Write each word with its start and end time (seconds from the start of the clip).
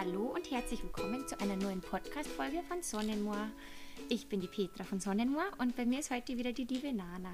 Hallo 0.00 0.32
und 0.34 0.50
herzlich 0.50 0.82
willkommen 0.82 1.28
zu 1.28 1.38
einer 1.40 1.56
neuen 1.56 1.82
Podcast-Folge 1.82 2.62
von 2.66 2.82
Sonnenmoor. 2.82 3.50
Ich 4.08 4.30
bin 4.30 4.40
die 4.40 4.46
Petra 4.46 4.82
von 4.82 4.98
Sonnenmoor 4.98 5.44
und 5.58 5.76
bei 5.76 5.84
mir 5.84 6.00
ist 6.00 6.10
heute 6.10 6.38
wieder 6.38 6.54
die 6.54 6.64
liebe 6.64 6.90
Nana. 6.90 7.28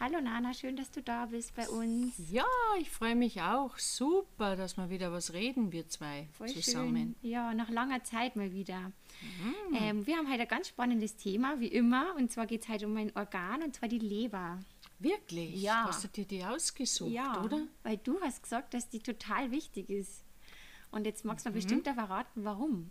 Hallo 0.00 0.20
Nana, 0.20 0.52
schön, 0.52 0.74
dass 0.74 0.90
du 0.90 1.00
da 1.00 1.26
bist 1.26 1.54
bei 1.54 1.68
uns. 1.68 2.14
Ja, 2.28 2.44
ich 2.80 2.90
freue 2.90 3.14
mich 3.14 3.40
auch. 3.40 3.78
Super, 3.78 4.56
dass 4.56 4.76
wir 4.76 4.90
wieder 4.90 5.12
was 5.12 5.32
reden, 5.32 5.70
wir 5.70 5.86
zwei 5.86 6.26
Voll 6.32 6.48
zusammen. 6.48 7.14
Schön. 7.20 7.30
Ja, 7.30 7.54
nach 7.54 7.70
langer 7.70 8.02
Zeit 8.02 8.34
mal 8.34 8.52
wieder. 8.52 8.80
Mhm. 8.80 9.76
Ähm, 9.80 10.06
wir 10.08 10.16
haben 10.16 10.28
heute 10.28 10.42
ein 10.42 10.48
ganz 10.48 10.66
spannendes 10.66 11.14
Thema, 11.14 11.60
wie 11.60 11.68
immer. 11.68 12.16
Und 12.16 12.32
zwar 12.32 12.48
geht 12.48 12.62
es 12.62 12.68
heute 12.68 12.86
um 12.88 12.96
ein 12.96 13.12
Organ, 13.14 13.62
und 13.62 13.76
zwar 13.76 13.88
die 13.88 14.00
Leber. 14.00 14.58
Wirklich? 14.98 15.62
Ja. 15.62 15.84
Hast 15.86 16.02
du 16.02 16.08
dir 16.08 16.24
die 16.24 16.44
ausgesucht, 16.44 17.12
ja, 17.12 17.44
oder? 17.44 17.60
weil 17.84 17.98
du 17.98 18.20
hast 18.20 18.42
gesagt, 18.42 18.74
dass 18.74 18.88
die 18.88 18.98
total 18.98 19.52
wichtig 19.52 19.88
ist. 19.88 20.24
Und 20.90 21.04
jetzt 21.04 21.24
magst 21.24 21.44
du 21.44 21.50
mir 21.50 21.54
bestimmt 21.54 21.86
da 21.86 21.94
verraten, 21.94 22.44
warum. 22.44 22.90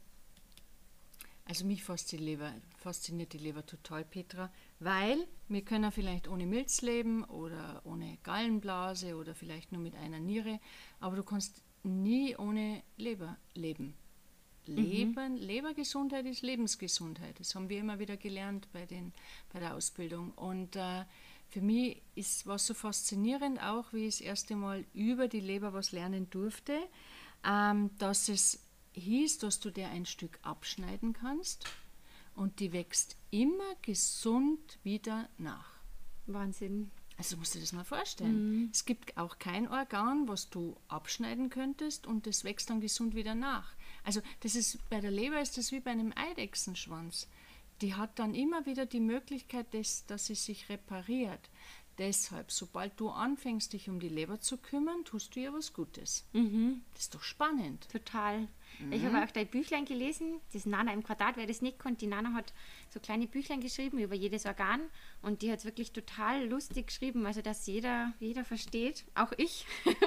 Also 1.46 1.66
mich 1.66 1.84
fasziniert 1.84 2.22
die, 2.22 2.26
Leber, 2.26 2.54
fasziniert 2.78 3.34
die 3.34 3.38
Leber 3.38 3.66
total, 3.66 4.04
Petra, 4.04 4.52
weil 4.80 5.26
wir 5.48 5.62
können 5.62 5.92
vielleicht 5.94 6.28
ohne 6.28 6.46
Milz 6.46 6.82
leben 6.82 7.24
oder 7.24 7.82
ohne 7.86 8.18
Gallenblase 8.24 9.16
oder 9.16 9.34
vielleicht 9.34 9.72
nur 9.72 9.82
mit 9.82 9.96
einer 9.96 10.20
Niere, 10.20 10.60
aber 11.00 11.16
du 11.16 11.24
kannst 11.24 11.64
nie 11.84 12.36
ohne 12.36 12.84
Leber 12.98 13.38
leben. 13.54 13.96
Leben, 14.66 15.36
mhm. 15.36 15.38
Lebergesundheit 15.38 16.26
ist 16.26 16.42
Lebensgesundheit. 16.42 17.40
Das 17.40 17.56
haben 17.56 17.70
wir 17.70 17.80
immer 17.80 18.00
wieder 18.00 18.18
gelernt 18.18 18.68
bei, 18.74 18.86
den, 18.86 19.14
bei 19.54 19.60
der 19.62 19.76
Ausbildung. 19.76 20.32
Und 20.32 20.76
äh, 20.76 21.06
für 21.48 21.62
mich 21.62 22.02
ist 22.16 22.46
was 22.46 22.68
so 22.68 22.74
faszinierend 22.74 23.62
auch, 23.62 23.94
wie 23.94 24.08
ich 24.08 24.18
das 24.18 24.22
erste 24.22 24.58
Mal 24.58 24.84
über 24.94 25.30
die 25.30 25.40
Leber 25.40 25.72
was 25.72 25.94
lernen 25.94 26.30
durfte, 26.30 26.78
ähm, 27.44 27.92
dass 27.98 28.30
es 28.30 28.60
hieß, 28.94 29.40
dass 29.40 29.60
du 29.60 29.72
dir 29.72 29.90
ein 29.90 30.06
Stück 30.06 30.40
abschneiden 30.42 31.14
kannst 31.14 31.66
und 32.36 32.60
die 32.60 32.72
wächst 32.72 33.18
immer 33.32 33.76
gesund 33.82 34.80
wieder 34.84 35.30
nach. 35.38 35.78
Wahnsinn. 36.28 36.92
Also 37.18 37.36
musst 37.36 37.56
du 37.56 37.58
dir 37.60 37.64
das 37.64 37.74
mal 37.74 37.84
vorstellen. 37.84 38.62
Mhm. 38.62 38.70
Es 38.72 38.86
gibt 38.86 39.18
auch 39.18 39.40
kein 39.40 39.68
Organ, 39.68 40.28
was 40.28 40.50
du 40.50 40.78
abschneiden 40.88 41.50
könntest 41.50 42.06
und 42.06 42.28
das 42.28 42.44
wächst 42.44 42.70
dann 42.70 42.80
gesund 42.80 43.16
wieder 43.16 43.34
nach. 43.34 43.74
Also 44.04 44.22
das 44.42 44.56
ist 44.56 44.88
bei 44.90 45.02
der 45.02 45.12
Leber 45.12 45.42
ist 45.42 45.58
das 45.58 45.72
wie 45.72 45.80
bei 45.80 45.92
einem 45.92 46.14
Eidechsenschwanz. 46.16 47.28
Die 47.82 47.96
hat 47.96 48.20
dann 48.20 48.34
immer 48.36 48.66
wieder 48.66 48.86
die 48.86 49.00
Möglichkeit, 49.00 49.74
dass, 49.74 50.06
dass 50.06 50.28
sie 50.28 50.36
sich 50.36 50.70
repariert. 50.70 51.50
Deshalb, 51.98 52.52
sobald 52.52 53.00
du 53.00 53.10
anfängst, 53.10 53.74
dich 53.74 53.90
um 53.90 54.00
die 54.00 54.10
Leber 54.10 54.40
zu 54.40 54.58
kümmern, 54.58 55.04
tust 55.04 55.36
du 55.36 55.40
ihr 55.40 55.54
was 55.54 55.74
Gutes. 55.74 56.28
Mhm. 56.34 56.82
Das 56.94 57.04
ist 57.04 57.16
doch 57.16 57.24
spannend. 57.24 57.90
Total. 57.92 58.48
Mhm. 58.80 58.92
Ich 58.92 59.04
habe 59.04 59.24
auch 59.24 59.32
dein 59.32 59.48
Büchlein 59.48 59.86
gelesen, 59.86 60.40
das 60.54 60.68
Nana 60.68 60.94
im 60.94 61.04
Quadrat, 61.04 61.38
wer 61.38 61.48
das 61.48 61.64
nicht 61.64 61.80
konnte, 61.80 62.00
die 62.02 62.08
Nana 62.08 62.34
hat 62.34 62.54
so 62.90 63.00
kleine 63.00 63.26
Büchlein 63.26 63.62
geschrieben 63.62 63.98
über 63.98 64.14
jedes 64.14 64.46
Organ 64.46 64.82
und 65.24 65.42
die 65.42 65.52
hat 65.52 65.60
es 65.60 65.66
wirklich 65.66 65.92
total 65.92 66.46
lustig 66.46 66.88
geschrieben, 66.88 67.26
also 67.26 67.42
dass 67.42 67.66
jeder, 67.66 68.14
jeder 68.20 68.46
versteht, 68.46 69.06
auch 69.16 69.32
ich. 69.38 69.66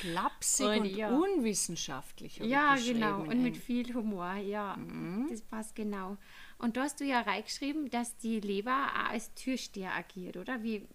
Flapsig 0.00 0.66
und, 0.66 0.78
und 0.78 0.96
ja. 0.96 1.10
unwissenschaftlich. 1.10 2.36
Ja, 2.38 2.76
genau, 2.76 3.22
und 3.22 3.42
mit 3.42 3.56
viel 3.56 3.92
Humor, 3.94 4.34
ja, 4.34 4.76
mhm. 4.76 5.26
das 5.28 5.42
passt 5.42 5.74
genau. 5.74 6.18
Und 6.58 6.76
da 6.76 6.82
hast 6.82 7.00
du 7.00 7.04
ja 7.04 7.20
reingeschrieben, 7.20 7.90
dass 7.90 8.16
die 8.18 8.38
Leber 8.38 8.86
auch 8.94 9.10
als 9.10 9.34
Türsteher 9.34 9.92
agiert, 9.94 10.36
oder? 10.36 10.62
Wie, 10.62 10.86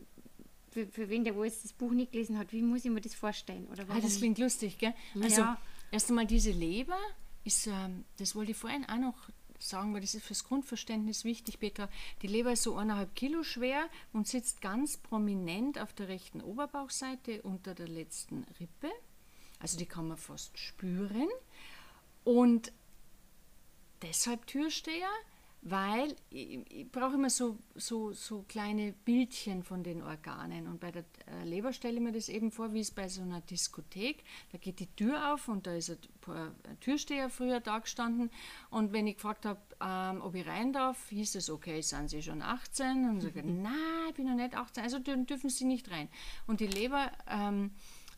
für, 0.69 0.87
für 0.87 1.09
wen, 1.09 1.23
der 1.23 1.35
wo 1.35 1.43
jetzt 1.43 1.63
das 1.63 1.73
Buch 1.73 1.91
nicht 1.91 2.11
gelesen 2.11 2.37
hat, 2.37 2.51
wie 2.51 2.61
muss 2.61 2.85
ich 2.85 2.91
mir 2.91 3.01
das 3.01 3.15
vorstellen? 3.15 3.67
Oder 3.67 3.85
Ah, 3.89 3.99
das 4.01 4.17
klingt 4.17 4.37
lustig, 4.37 4.77
gell? 4.77 4.93
Also, 5.21 5.41
ja. 5.41 5.59
erst 5.91 6.09
einmal 6.09 6.25
diese 6.25 6.51
Leber 6.51 6.99
ist, 7.43 7.67
ähm, 7.67 8.03
das 8.17 8.35
wollte 8.35 8.51
ich 8.51 8.57
vorhin 8.57 8.85
auch 8.85 8.97
noch 8.97 9.29
sagen, 9.59 9.93
weil 9.93 10.01
das 10.01 10.13
ist 10.13 10.25
fürs 10.25 10.43
Grundverständnis 10.43 11.23
wichtig, 11.23 11.59
Petra. 11.59 11.89
Die 12.21 12.27
Leber 12.27 12.51
ist 12.51 12.63
so 12.63 12.75
eineinhalb 12.75 13.15
Kilo 13.15 13.43
schwer 13.43 13.89
und 14.13 14.27
sitzt 14.27 14.61
ganz 14.61 14.97
prominent 14.97 15.79
auf 15.79 15.93
der 15.93 16.09
rechten 16.09 16.41
Oberbauchseite 16.41 17.41
unter 17.41 17.73
der 17.73 17.87
letzten 17.87 18.45
Rippe. 18.59 18.91
Also 19.59 19.77
die 19.77 19.85
kann 19.87 20.07
man 20.07 20.17
fast 20.17 20.57
spüren. 20.59 21.27
Und 22.23 22.71
deshalb 24.01 24.45
Türsteher, 24.45 25.09
weil 25.61 26.15
ich, 26.29 26.59
ich 26.71 26.91
brauche 26.91 27.15
immer 27.15 27.29
so, 27.29 27.57
so, 27.75 28.13
so 28.13 28.45
kleine 28.47 28.93
Bildchen 28.93 29.63
von 29.63 29.83
den 29.83 30.01
Organen. 30.01 30.67
Und 30.67 30.79
bei 30.79 30.91
der 30.91 31.03
äh, 31.27 31.43
Leber 31.43 31.73
stelle 31.73 31.95
ich 31.95 32.01
mir 32.01 32.11
das 32.11 32.29
eben 32.29 32.51
vor, 32.51 32.73
wie 32.73 32.79
es 32.79 32.91
bei 32.91 33.09
so 33.09 33.21
einer 33.21 33.41
Diskothek, 33.41 34.23
da 34.51 34.57
geht 34.57 34.79
die 34.79 34.87
Tür 34.87 35.33
auf 35.33 35.47
und 35.47 35.67
da 35.67 35.73
ist 35.73 35.89
ein, 35.89 35.97
ein 36.27 36.79
Türsteher 36.79 37.29
früher 37.29 37.59
da 37.59 37.79
gestanden. 37.79 38.29
Und 38.69 38.93
wenn 38.93 39.07
ich 39.07 39.15
gefragt 39.15 39.45
habe, 39.45 39.59
ähm, 39.81 40.21
ob 40.21 40.35
ich 40.35 40.47
rein 40.47 40.73
darf, 40.73 41.09
hieß 41.09 41.35
es, 41.35 41.49
okay, 41.49 41.81
sind 41.81 42.09
Sie 42.09 42.21
schon 42.21 42.41
18? 42.41 43.09
Und 43.09 43.17
ich 43.17 43.23
sage, 43.23 43.43
nein, 43.43 43.73
ich 44.09 44.15
bin 44.15 44.27
noch 44.27 44.35
nicht 44.35 44.55
18, 44.55 44.83
also 44.83 44.99
dürfen 44.99 45.49
Sie 45.49 45.65
nicht 45.65 45.89
rein. 45.91 46.09
Und 46.45 46.59
die 46.59 46.67
Leber... 46.67 47.11
Ähm, 47.27 47.71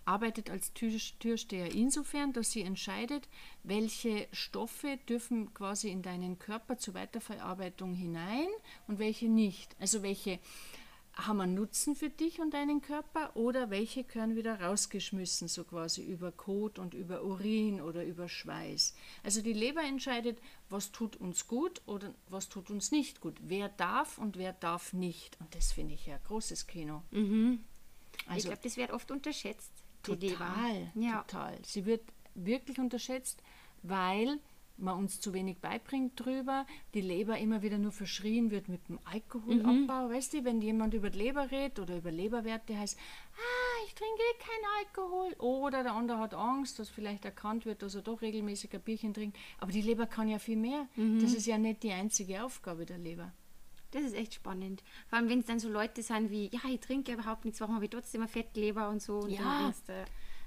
arbeitet 0.10 0.50
als 0.50 0.74
Türsteher 0.74 1.72
insofern, 1.72 2.34
dass 2.34 2.52
sie 2.52 2.64
entscheidet, 2.64 3.30
welche 3.62 4.28
Stoffe 4.32 4.98
dürfen 5.08 5.54
quasi 5.54 5.90
in 5.90 6.02
deinen 6.02 6.40
Körper 6.40 6.80
zur 6.80 6.96
Weiterverarbeitung 6.96 7.94
hinein 7.94 8.48
und 8.88 8.98
welche 8.98 9.30
nicht. 9.30 9.76
Also 9.80 10.02
welche 10.02 10.40
haben 11.14 11.42
einen 11.42 11.54
Nutzen 11.54 11.96
für 11.96 12.10
dich 12.10 12.40
und 12.40 12.56
deinen 12.56 12.82
Körper 12.82 13.36
oder 13.36 13.70
welche 13.70 14.04
können 14.04 14.36
wieder 14.36 14.60
rausgeschmissen, 14.62 15.48
so 15.48 15.64
quasi 15.64 16.02
über 16.02 16.32
Kot 16.32 16.80
und 16.80 16.96
über 16.96 17.24
Urin 17.24 17.80
oder 17.80 18.04
über 18.04 18.28
Schweiß. 18.28 18.96
Also 19.22 19.42
die 19.42 19.54
Leber 19.54 19.84
entscheidet, 19.84 20.40
was 20.70 20.92
tut 20.92 21.18
uns 21.18 21.48
gut 21.48 21.84
oder 21.86 22.16
was 22.30 22.50
tut 22.50 22.72
uns 22.72 22.92
nicht 22.92 23.22
gut. 23.22 23.38
Wer 23.42 23.70
darf 23.70 24.18
und 24.18 24.38
wer 24.38 24.54
darf 24.54 24.94
nicht. 24.94 25.38
Und 25.40 25.54
das 25.54 25.72
finde 25.72 25.94
ich 25.94 26.08
ja 26.08 26.18
großes 26.18 26.66
Kino. 26.66 27.04
Mhm. 27.12 27.64
Also, 28.26 28.38
ich 28.38 28.46
glaube, 28.46 28.62
das 28.64 28.78
wird 28.78 28.92
oft 28.92 29.12
unterschätzt. 29.12 29.72
Total, 30.04 30.92
ja. 30.96 31.22
total. 31.24 31.58
Sie 31.64 31.86
wird 31.86 32.02
wirklich 32.36 32.80
unterschätzt, 32.80 33.42
weil 33.84 34.40
man 34.82 34.98
uns 34.98 35.20
zu 35.20 35.34
wenig 35.34 35.60
beibringt 35.60 36.20
drüber, 36.20 36.66
die 36.94 37.02
Leber 37.02 37.38
immer 37.38 37.62
wieder 37.62 37.78
nur 37.78 37.92
verschrien 37.92 38.52
wird 38.52 38.70
mit 38.70 38.88
dem 38.88 39.00
Alkoholabbau. 39.06 40.08
Mhm. 40.08 40.14
Weißt 40.14 40.34
du, 40.34 40.46
wenn 40.46 40.62
jemand 40.62 40.94
über 40.94 41.10
die 41.10 41.20
Leber 41.20 41.52
redet 41.52 41.80
oder 41.80 41.98
über 41.98 42.12
Leberwerte 42.12 42.78
heißt, 42.78 42.98
ah, 42.98 43.86
ich 43.86 43.94
trinke 43.94 44.22
eh 44.22 44.38
keinen 44.40 44.88
Alkohol. 44.88 45.34
Oder 45.40 45.84
der 45.84 45.94
andere 45.94 46.20
hat 46.20 46.34
Angst, 46.34 46.80
dass 46.80 46.90
vielleicht 46.90 47.26
erkannt 47.26 47.66
wird, 47.66 47.82
dass 47.82 47.96
er 47.96 48.02
doch 48.02 48.22
regelmäßig 48.22 48.74
ein 48.74 48.82
Bierchen 48.82 49.14
trinkt. 49.14 49.38
Aber 49.60 49.72
die 49.72 49.82
Leber 49.82 50.08
kann 50.08 50.28
ja 50.28 50.40
viel 50.40 50.58
mehr. 50.58 50.88
Mhm. 50.96 51.20
Das 51.22 51.34
ist 51.34 51.46
ja 51.46 51.58
nicht 51.58 51.84
die 51.84 51.92
einzige 51.92 52.44
Aufgabe 52.44 52.86
der 52.86 52.98
Leber. 52.98 53.34
Das 53.92 54.04
ist 54.04 54.16
echt 54.16 54.36
spannend. 54.36 54.84
Vor 55.08 55.18
allem, 55.18 55.30
wenn 55.30 55.40
es 55.40 55.46
dann 55.46 55.60
so 55.60 55.70
Leute 55.70 56.04
sind 56.04 56.30
wie, 56.30 56.50
ja, 56.54 56.60
ich 56.70 56.80
trinke 56.80 57.14
überhaupt 57.14 57.46
nichts, 57.46 57.60
warum 57.60 57.76
habe 57.76 57.86
ich 57.86 57.92
trotzdem 57.92 58.22
eine 58.22 58.28
Fettleber 58.28 58.90
und 58.90 59.02
so. 59.02 59.20
Und 59.20 59.32
ja, 59.32 59.72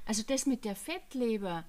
also 0.04 0.22
das 0.26 0.46
mit 0.46 0.64
der 0.64 0.76
Fettleber, 0.76 1.64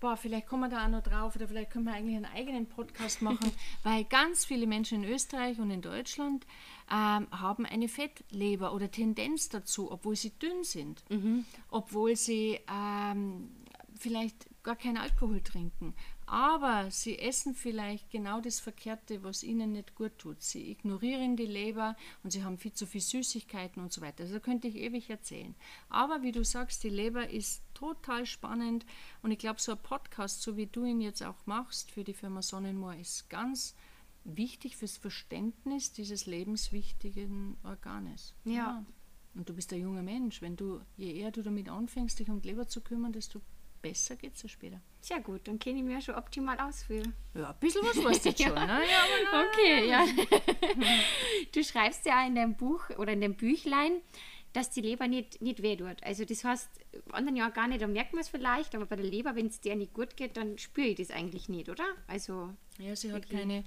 boah, 0.00 0.16
vielleicht 0.16 0.46
kommen 0.46 0.62
wir 0.62 0.68
da 0.68 0.84
auch 0.84 0.90
noch 0.90 1.02
drauf 1.02 1.34
oder 1.34 1.48
vielleicht 1.48 1.70
können 1.70 1.86
wir 1.86 1.94
eigentlich 1.94 2.16
einen 2.16 2.26
eigenen 2.26 2.66
Podcast 2.66 3.22
machen, 3.22 3.50
weil 3.82 4.04
ganz 4.04 4.44
viele 4.44 4.66
Menschen 4.66 5.02
in 5.02 5.10
Österreich 5.10 5.58
und 5.58 5.70
in 5.70 5.82
Deutschland 5.82 6.46
ähm, 6.90 7.26
haben 7.30 7.64
eine 7.64 7.88
Fettleber 7.88 8.74
oder 8.74 8.90
Tendenz 8.90 9.48
dazu, 9.48 9.90
obwohl 9.90 10.16
sie 10.16 10.30
dünn 10.30 10.62
sind, 10.62 11.02
mhm. 11.08 11.44
obwohl 11.70 12.16
sie 12.16 12.60
ähm, 12.70 13.48
vielleicht 13.96 14.48
gar 14.62 14.76
keinen 14.76 14.96
Alkohol 14.96 15.40
trinken, 15.40 15.94
aber 16.26 16.90
sie 16.90 17.18
essen 17.18 17.54
vielleicht 17.54 18.10
genau 18.10 18.40
das 18.40 18.60
Verkehrte, 18.60 19.22
was 19.22 19.42
ihnen 19.42 19.72
nicht 19.72 19.94
gut 19.94 20.18
tut. 20.18 20.42
Sie 20.42 20.70
ignorieren 20.70 21.36
die 21.36 21.46
Leber 21.46 21.96
und 22.22 22.30
sie 22.30 22.42
haben 22.42 22.58
viel 22.58 22.72
zu 22.72 22.86
viel 22.86 23.00
Süßigkeiten 23.00 23.82
und 23.82 23.92
so 23.92 24.00
weiter. 24.00 24.22
Also 24.22 24.34
da 24.34 24.40
könnte 24.40 24.68
ich 24.68 24.76
ewig 24.76 25.10
erzählen. 25.10 25.54
Aber 25.88 26.22
wie 26.22 26.32
du 26.32 26.44
sagst, 26.44 26.82
die 26.82 26.88
Leber 26.88 27.28
ist 27.30 27.62
total 27.74 28.26
spannend 28.26 28.86
und 29.22 29.30
ich 29.30 29.38
glaube, 29.38 29.60
so 29.60 29.72
ein 29.72 29.82
Podcast, 29.82 30.42
so 30.42 30.56
wie 30.56 30.66
du 30.66 30.84
ihn 30.84 31.00
jetzt 31.00 31.22
auch 31.22 31.46
machst 31.46 31.90
für 31.90 32.04
die 32.04 32.14
Firma 32.14 32.42
Sonnenmoor, 32.42 32.94
ist 32.94 33.28
ganz 33.28 33.74
wichtig 34.24 34.76
fürs 34.76 34.96
Verständnis 34.96 35.92
dieses 35.92 36.26
lebenswichtigen 36.26 37.56
Organes. 37.62 38.34
Ja. 38.44 38.52
ja. 38.52 38.86
Und 39.34 39.48
du 39.48 39.54
bist 39.54 39.72
ein 39.72 39.80
junger 39.80 40.02
Mensch. 40.02 40.40
Wenn 40.40 40.56
du, 40.56 40.80
je 40.96 41.12
eher 41.12 41.30
du 41.30 41.42
damit 41.42 41.68
anfängst, 41.68 42.18
dich 42.18 42.30
um 42.30 42.40
die 42.40 42.48
Leber 42.48 42.68
zu 42.68 42.80
kümmern, 42.80 43.12
desto 43.12 43.40
besser 43.84 44.16
geht 44.16 44.32
es 44.34 44.50
später. 44.50 44.80
Sehr 45.02 45.20
gut, 45.20 45.46
dann 45.46 45.58
kenne 45.58 45.78
ich 45.80 45.84
mir 45.84 46.00
schon 46.00 46.14
optimal 46.14 46.58
ausführen. 46.58 47.12
Ja, 47.34 47.50
ein 47.50 47.58
bisschen 47.60 47.82
was 47.82 48.02
weißt 48.02 48.24
du 48.24 48.28
jetzt 48.30 48.42
schon. 48.42 48.54
Ne? 48.54 48.80
Ja, 48.90 49.44
okay, 49.46 49.88
ja. 49.88 50.06
du 51.52 51.62
schreibst 51.62 52.06
ja 52.06 52.26
in 52.26 52.34
deinem 52.34 52.56
Buch 52.56 52.88
oder 52.96 53.12
in 53.12 53.20
dem 53.20 53.34
Büchlein, 53.34 54.00
dass 54.54 54.70
die 54.70 54.80
Leber 54.80 55.06
nicht, 55.06 55.42
nicht 55.42 55.60
weh 55.60 55.76
tut. 55.76 56.02
Also 56.02 56.24
das 56.24 56.44
heißt, 56.44 56.70
anderen 57.12 57.36
Jahren 57.36 57.52
gar 57.52 57.68
nicht, 57.68 57.82
da 57.82 57.86
merkt 57.86 58.14
man 58.14 58.22
es 58.22 58.30
vielleicht, 58.30 58.74
aber 58.74 58.86
bei 58.86 58.96
der 58.96 59.04
Leber, 59.04 59.36
wenn 59.36 59.48
es 59.48 59.60
der 59.60 59.76
nicht 59.76 59.92
gut 59.92 60.16
geht, 60.16 60.38
dann 60.38 60.56
spüre 60.56 60.86
ich 60.86 60.96
das 60.96 61.10
eigentlich 61.10 61.50
nicht, 61.50 61.68
oder? 61.68 61.84
Also 62.06 62.54
ja, 62.78 62.96
sie 62.96 63.12
hat 63.12 63.28
keine, 63.28 63.64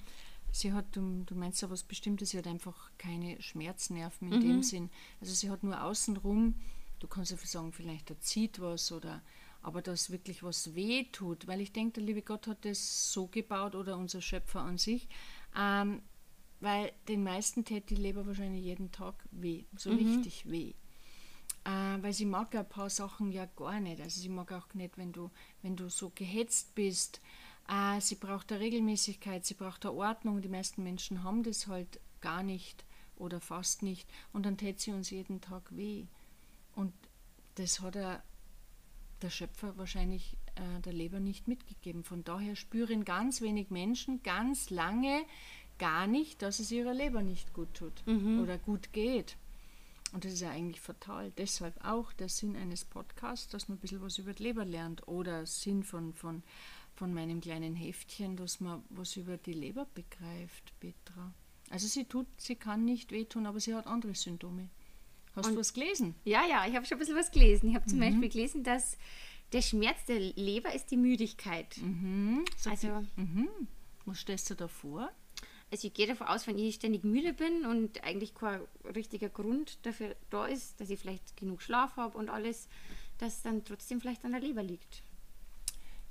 sie 0.52 0.74
hat, 0.74 0.96
du, 0.96 1.24
du 1.26 1.36
meinst 1.36 1.62
ja 1.62 1.70
was 1.70 1.84
Bestimmtes, 1.84 2.32
sie 2.32 2.40
hat 2.40 2.48
einfach 2.48 2.90
keine 2.98 3.40
Schmerznerven 3.40 4.32
in 4.32 4.40
mhm. 4.40 4.48
dem 4.48 4.64
Sinn. 4.64 4.90
Also 5.22 5.36
sie 5.36 5.52
hat 5.52 5.62
nur 5.62 5.84
außenrum, 5.84 6.56
du 6.98 7.08
kannst 7.08 7.30
ja 7.30 7.38
sagen, 7.38 7.72
vielleicht 7.72 8.10
da 8.10 8.20
zieht 8.20 8.60
was 8.60 8.92
oder 8.92 9.22
aber 9.62 9.82
dass 9.82 10.12
wirklich 10.12 10.44
was 10.44 10.76
weh 10.76 11.06
tut, 11.12 11.48
weil 11.48 11.62
ich 11.62 11.72
denke, 11.72 11.94
der 11.94 12.04
liebe 12.04 12.22
Gott 12.22 12.48
hat 12.48 12.66
das 12.66 13.12
so 13.12 13.28
gebaut 13.28 13.76
oder 13.76 13.98
unser 13.98 14.22
Schöpfer 14.22 14.62
an 14.62 14.78
sich, 14.78 15.08
ähm, 15.58 16.02
weil 16.60 16.92
den 17.08 17.24
meisten 17.24 17.66
tät 17.66 17.90
die 17.90 17.96
Leber 17.96 18.26
wahrscheinlich 18.26 18.64
jeden 18.64 18.92
Tag 18.92 19.16
weh, 19.32 19.66
so 19.76 19.92
mhm. 19.92 19.98
richtig 19.98 20.50
weh. 20.50 20.74
Äh, 21.68 22.02
weil 22.02 22.14
sie 22.14 22.26
mag 22.26 22.56
ein 22.56 22.68
paar 22.68 22.90
Sachen 22.90 23.32
ja 23.32 23.46
gar 23.46 23.80
nicht. 23.82 24.02
Also 24.02 24.22
sie 24.22 24.30
mag 24.30 24.52
auch 24.54 24.74
nicht, 24.74 24.98
wenn 24.98 25.12
du, 25.12 25.30
wenn 25.62 25.76
du 25.76 25.90
so 25.90 26.12
gehetzt 26.16 26.74
bist. 26.76 27.20
Äh, 27.68 28.00
sie 28.00 28.16
braucht 28.16 28.52
eine 28.52 28.62
Regelmäßigkeit, 28.62 29.46
sie 29.46 29.54
braucht 29.54 29.86
eine 29.86 29.94
Ordnung. 29.94 30.42
Die 30.42 30.48
meisten 30.48 30.82
Menschen 30.82 31.24
haben 31.24 31.44
das 31.44 31.68
halt 31.68 32.00
gar 32.22 32.42
nicht 32.42 32.86
oder 33.18 33.42
fast 33.42 33.84
nicht. 33.84 34.10
Und 34.32 34.46
dann 34.46 34.58
tät 34.58 34.80
sie 34.80 34.94
uns 34.94 35.10
jeden 35.10 35.42
Tag 35.42 35.76
weh. 35.76 36.06
Und 36.74 36.94
das 37.56 37.82
hat 37.82 37.98
er, 37.98 38.24
der 39.22 39.30
Schöpfer 39.30 39.78
wahrscheinlich 39.78 40.38
äh, 40.56 40.82
der 40.82 40.94
Leber 40.94 41.20
nicht 41.20 41.48
mitgegeben. 41.48 42.04
Von 42.04 42.24
daher 42.24 42.56
spüren 42.56 43.06
ganz 43.06 43.42
wenig 43.42 43.70
Menschen 43.70 44.22
ganz 44.24 44.70
lange 44.70 45.24
gar 45.78 46.08
nicht, 46.08 46.42
dass 46.42 46.60
es 46.60 46.72
ihrer 46.72 46.94
Leber 46.94 47.22
nicht 47.22 47.54
gut 47.54 47.74
tut 47.74 48.06
mhm. 48.06 48.42
oder 48.42 48.58
gut 48.58 48.94
geht. 48.94 49.38
Und 50.14 50.24
das 50.24 50.34
ist 50.34 50.42
ja 50.42 50.52
eigentlich 50.52 50.82
fatal. 50.82 51.32
Deshalb 51.38 51.84
auch 51.84 52.14
der 52.14 52.30
Sinn 52.30 52.56
eines 52.56 52.86
Podcasts, 52.86 53.50
dass 53.50 53.68
man 53.68 53.78
ein 53.78 53.82
bisschen 53.82 54.02
was 54.02 54.18
über 54.18 54.34
die 54.34 54.44
Leber 54.44 54.66
lernt 54.66 55.08
oder 55.08 55.46
Sinn 55.46 55.84
von, 55.84 56.14
von, 56.14 56.44
von 56.96 57.14
meinem 57.14 57.42
kleinen 57.42 57.76
Heftchen, 57.76 58.38
dass 58.38 58.60
man 58.60 58.84
was 58.90 59.18
über 59.18 59.38
die 59.38 59.54
Leber 59.54 59.86
begreift, 59.94 60.74
Petra. 60.80 61.34
Also 61.70 61.88
sie 61.88 62.06
tut, 62.06 62.28
sie 62.38 62.56
kann 62.56 62.86
nicht 62.86 63.12
wehtun, 63.12 63.46
aber 63.46 63.60
sie 63.60 63.76
hat 63.76 63.88
andere 63.88 64.16
Symptome. 64.16 64.70
Hast 65.38 65.48
Und, 65.48 65.54
du 65.54 65.60
was 65.60 65.74
gelesen? 65.74 66.16
Ja, 66.26 66.46
ja, 66.48 66.66
ich 66.68 66.76
habe 66.76 66.86
schon 66.86 66.98
ein 66.98 67.00
bisschen 67.00 67.16
was 67.16 67.32
gelesen. 67.32 67.70
Ich 67.70 67.76
habe 67.76 67.86
zum 67.86 68.00
mhm. 68.00 68.02
Beispiel 68.02 68.30
gelesen, 68.30 68.64
dass 68.64 68.98
der 69.54 69.62
Schmerz 69.62 70.04
der 70.06 70.20
Leber 70.20 70.74
ist 70.74 70.90
die 70.92 70.98
Müdigkeit. 70.98 71.78
Mhm. 71.78 72.44
Also, 72.66 73.06
mhm. 73.16 73.48
Was 74.06 74.20
stellst 74.20 74.50
du 74.50 74.56
da 74.56 74.68
vor? 74.68 75.12
Also 75.70 75.88
ich 75.88 75.94
gehe 75.94 76.08
davon 76.08 76.28
aus, 76.28 76.48
wenn 76.48 76.58
ich 76.58 76.76
ständig 76.76 77.04
müde 77.04 77.34
bin 77.34 77.66
und 77.66 78.04
eigentlich 78.04 78.34
kein 78.34 78.62
richtiger 78.96 79.30
Grund 79.30 79.86
dafür 79.86 80.16
da 80.30 80.46
ist, 80.46 80.80
dass 80.80 80.90
ich 80.90 81.00
vielleicht 81.00 81.36
genug 81.36 81.62
Schlaf 81.62 81.98
habe 81.98 82.18
und 82.18 82.30
alles, 82.30 82.70
dass 83.18 83.42
dann 83.42 83.66
trotzdem 83.66 84.00
vielleicht 84.00 84.24
an 84.24 84.32
der 84.32 84.40
Leber 84.40 84.64
liegt. 84.64 85.04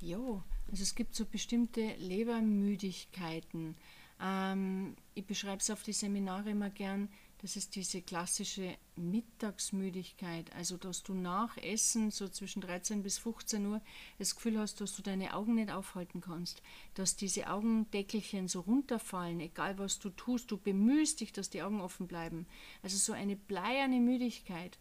Ja, 0.00 0.44
also 0.70 0.82
es 0.82 0.94
gibt 0.94 1.14
so 1.14 1.24
bestimmte 1.24 1.94
Lebermüdigkeiten. 1.96 3.76
Ähm, 4.20 4.94
ich 5.14 5.24
beschreibe 5.24 5.58
es 5.58 5.70
auf 5.70 5.82
die 5.82 5.94
Seminare 5.94 6.50
immer 6.50 6.68
gern 6.68 7.08
das 7.42 7.56
ist 7.56 7.76
diese 7.76 8.00
klassische 8.00 8.76
Mittagsmüdigkeit, 8.96 10.52
also 10.54 10.76
dass 10.76 11.02
du 11.02 11.12
nach 11.12 11.56
Essen 11.58 12.10
so 12.10 12.28
zwischen 12.28 12.62
13 12.62 13.02
bis 13.02 13.18
15 13.18 13.66
Uhr 13.66 13.82
das 14.18 14.34
Gefühl 14.34 14.58
hast, 14.58 14.80
dass 14.80 14.96
du 14.96 15.02
deine 15.02 15.34
Augen 15.34 15.54
nicht 15.54 15.70
aufhalten 15.70 16.20
kannst, 16.20 16.62
dass 16.94 17.16
diese 17.16 17.50
Augendeckelchen 17.50 18.48
so 18.48 18.60
runterfallen, 18.60 19.40
egal 19.40 19.78
was 19.78 19.98
du 19.98 20.10
tust, 20.10 20.50
du 20.50 20.56
bemühst 20.56 21.20
dich, 21.20 21.32
dass 21.32 21.50
die 21.50 21.62
Augen 21.62 21.80
offen 21.80 22.06
bleiben. 22.06 22.46
Also 22.82 22.96
so 22.96 23.12
eine 23.12 23.36
bleierne 23.36 24.00
Müdigkeit. 24.00 24.78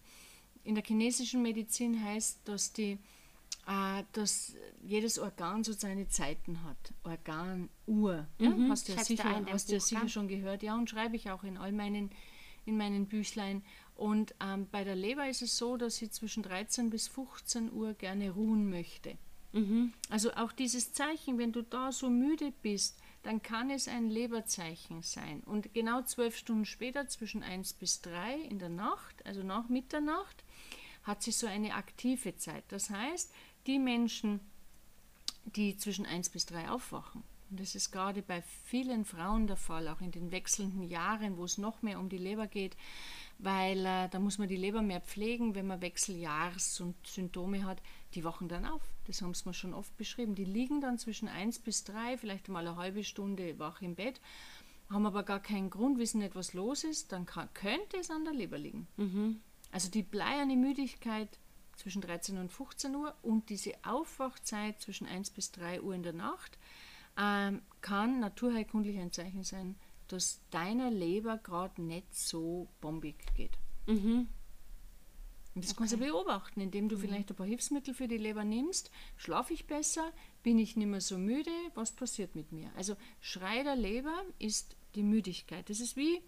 In 0.63 0.75
der 0.75 0.83
chinesischen 0.83 1.41
Medizin 1.41 2.03
heißt, 2.03 2.39
dass 2.45 2.71
die 2.71 2.97
äh, 3.67 4.03
dass 4.13 4.55
jedes 4.83 5.17
Organ 5.17 5.63
so 5.63 5.73
seine 5.73 6.07
Zeiten 6.07 6.63
hat. 6.63 6.93
Organuhr. 7.03 8.27
Mhm. 8.37 8.65
Ja? 8.65 8.69
Hast 8.69 8.87
du 8.87 8.93
ja 8.93 9.03
sicher, 9.03 9.45
hast 9.51 9.71
ja 9.71 9.79
sicher 9.79 10.07
schon 10.07 10.27
gehört. 10.27 10.63
Ja, 10.63 10.75
und 10.75 10.89
schreibe 10.89 11.15
ich 11.15 11.31
auch 11.31 11.43
in 11.43 11.57
all 11.57 11.71
meinen 11.71 12.11
in 12.65 12.77
meinen 12.77 13.07
Büchlein. 13.07 13.63
Und 13.95 14.35
ähm, 14.41 14.67
bei 14.71 14.83
der 14.83 14.95
Leber 14.95 15.29
ist 15.29 15.41
es 15.41 15.57
so, 15.57 15.77
dass 15.77 15.97
sie 15.97 16.09
zwischen 16.09 16.43
13 16.43 16.89
bis 16.89 17.07
15 17.07 17.71
Uhr 17.71 17.93
gerne 17.93 18.31
ruhen 18.31 18.69
möchte. 18.69 19.17
Mhm. 19.53 19.93
Also 20.09 20.33
auch 20.33 20.51
dieses 20.51 20.91
Zeichen, 20.91 21.37
wenn 21.37 21.53
du 21.53 21.61
da 21.61 21.91
so 21.91 22.09
müde 22.09 22.51
bist, 22.61 22.99
dann 23.23 23.41
kann 23.41 23.69
es 23.69 23.87
ein 23.87 24.09
Leberzeichen 24.09 25.01
sein. 25.01 25.41
Und 25.45 25.73
genau 25.73 26.01
zwölf 26.01 26.37
Stunden 26.37 26.65
später, 26.65 27.07
zwischen 27.07 27.41
1 27.41 27.73
bis 27.73 28.01
3 28.01 28.37
in 28.37 28.59
der 28.59 28.69
Nacht, 28.69 29.25
also 29.25 29.43
nach 29.43 29.69
Mitternacht, 29.69 30.43
hat 31.03 31.23
sie 31.23 31.31
so 31.31 31.47
eine 31.47 31.73
aktive 31.73 32.35
Zeit. 32.35 32.65
Das 32.67 32.89
heißt, 32.89 33.31
die 33.65 33.79
Menschen, 33.79 34.41
die 35.45 35.77
zwischen 35.77 36.05
1 36.05 36.29
bis 36.29 36.45
3 36.47 36.69
aufwachen, 36.69 37.23
und 37.55 37.61
das 37.61 37.73
ist 37.73 37.91
gerade 37.91 38.21
bei 38.21 38.41
vielen 38.65 39.05
Frauen 39.05 39.47
der 39.47 39.55
Fall, 39.55 39.87
auch 39.87 40.01
in 40.01 40.11
den 40.11 40.33
wechselnden 40.33 40.83
Jahren, 40.83 41.37
wo 41.37 41.45
es 41.45 41.57
noch 41.57 41.81
mehr 41.81 42.01
um 42.01 42.09
die 42.09 42.17
Leber 42.17 42.47
geht, 42.47 42.75
weil 43.37 43.85
äh, 43.85 44.09
da 44.09 44.19
muss 44.19 44.39
man 44.39 44.49
die 44.49 44.57
Leber 44.57 44.81
mehr 44.81 44.99
pflegen, 44.99 45.55
wenn 45.55 45.65
man 45.65 45.79
Wechseljahrs- 45.79 46.81
und 46.81 46.95
Symptome 47.07 47.63
hat. 47.63 47.81
Die 48.13 48.25
wachen 48.25 48.49
dann 48.49 48.65
auf. 48.65 48.81
Das 49.07 49.21
haben 49.21 49.33
sie 49.33 49.47
mir 49.47 49.53
schon 49.53 49.73
oft 49.73 49.95
beschrieben. 49.95 50.35
Die 50.35 50.43
liegen 50.43 50.81
dann 50.81 50.97
zwischen 50.97 51.29
1 51.29 51.59
bis 51.59 51.85
3, 51.85 52.17
vielleicht 52.17 52.49
mal 52.49 52.67
eine 52.67 52.75
halbe 52.75 53.05
Stunde 53.05 53.57
wach 53.57 53.81
im 53.81 53.95
Bett, 53.95 54.19
haben 54.89 55.05
aber 55.05 55.23
gar 55.23 55.39
keinen 55.39 55.69
Grund, 55.69 55.97
wissen 55.97 56.19
nicht, 56.19 56.35
was 56.35 56.51
los 56.51 56.83
ist. 56.83 57.13
Dann 57.13 57.25
kann, 57.25 57.47
könnte 57.53 57.95
es 57.95 58.11
an 58.11 58.25
der 58.25 58.33
Leber 58.33 58.57
liegen. 58.57 58.85
Mhm. 58.97 59.39
Also 59.71 59.89
die 59.89 60.03
bleierne 60.03 60.57
Müdigkeit 60.57 61.39
zwischen 61.77 62.01
13 62.01 62.37
und 62.37 62.51
15 62.51 62.93
Uhr 62.93 63.15
und 63.21 63.49
diese 63.49 63.71
Aufwachzeit 63.85 64.81
zwischen 64.81 65.07
1 65.07 65.29
bis 65.29 65.53
3 65.53 65.81
Uhr 65.81 65.95
in 65.95 66.03
der 66.03 66.11
Nacht 66.11 66.57
ähm, 67.17 67.61
kann 67.81 68.19
naturheilkundlich 68.19 68.97
ein 68.99 69.11
Zeichen 69.11 69.43
sein, 69.43 69.75
dass 70.07 70.41
deiner 70.51 70.91
Leber 70.91 71.37
gerade 71.37 71.81
nicht 71.81 72.15
so 72.15 72.67
bombig 72.81 73.15
geht. 73.35 73.57
Mhm. 73.87 74.27
Und 75.55 75.63
das 75.63 75.71
okay. 75.71 75.77
kannst 75.79 75.93
du 75.93 75.97
beobachten, 75.97 76.59
indem 76.59 76.89
du 76.89 76.97
mhm. 76.97 77.01
vielleicht 77.01 77.29
ein 77.29 77.35
paar 77.35 77.47
Hilfsmittel 77.47 77.93
für 77.93 78.09
die 78.09 78.17
Leber 78.17 78.43
nimmst. 78.43 78.91
Schlafe 79.15 79.53
ich 79.53 79.67
besser? 79.67 80.11
Bin 80.43 80.59
ich 80.59 80.75
nicht 80.75 80.87
mehr 80.87 81.01
so 81.01 81.17
müde? 81.17 81.51
Was 81.75 81.93
passiert 81.93 82.35
mit 82.35 82.51
mir? 82.51 82.71
Also 82.75 82.95
Schrei 83.21 83.63
der 83.63 83.77
Leber 83.77 84.23
ist 84.37 84.75
die 84.95 85.03
Müdigkeit. 85.03 85.69
Das 85.69 85.79
ist 85.79 85.95
wie, 85.95 86.21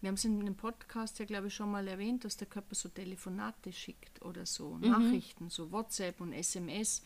wir 0.00 0.08
haben 0.08 0.14
es 0.14 0.24
in 0.24 0.40
einem 0.40 0.56
Podcast 0.56 1.18
ja, 1.18 1.26
glaube 1.26 1.48
ich, 1.48 1.54
schon 1.54 1.70
mal 1.70 1.86
erwähnt, 1.86 2.24
dass 2.24 2.38
der 2.38 2.48
Körper 2.48 2.74
so 2.74 2.88
Telefonate 2.88 3.72
schickt 3.72 4.22
oder 4.22 4.46
so, 4.46 4.70
mhm. 4.70 4.90
Nachrichten, 4.90 5.50
so 5.50 5.70
WhatsApp 5.70 6.20
und 6.20 6.32
SMS. 6.32 7.02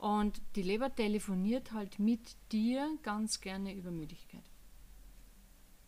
Und 0.00 0.40
die 0.56 0.62
Leber 0.62 0.94
telefoniert 0.94 1.72
halt 1.72 1.98
mit 1.98 2.34
dir 2.52 2.98
ganz 3.02 3.42
gerne 3.42 3.74
über 3.74 3.90
Müdigkeit. 3.90 4.42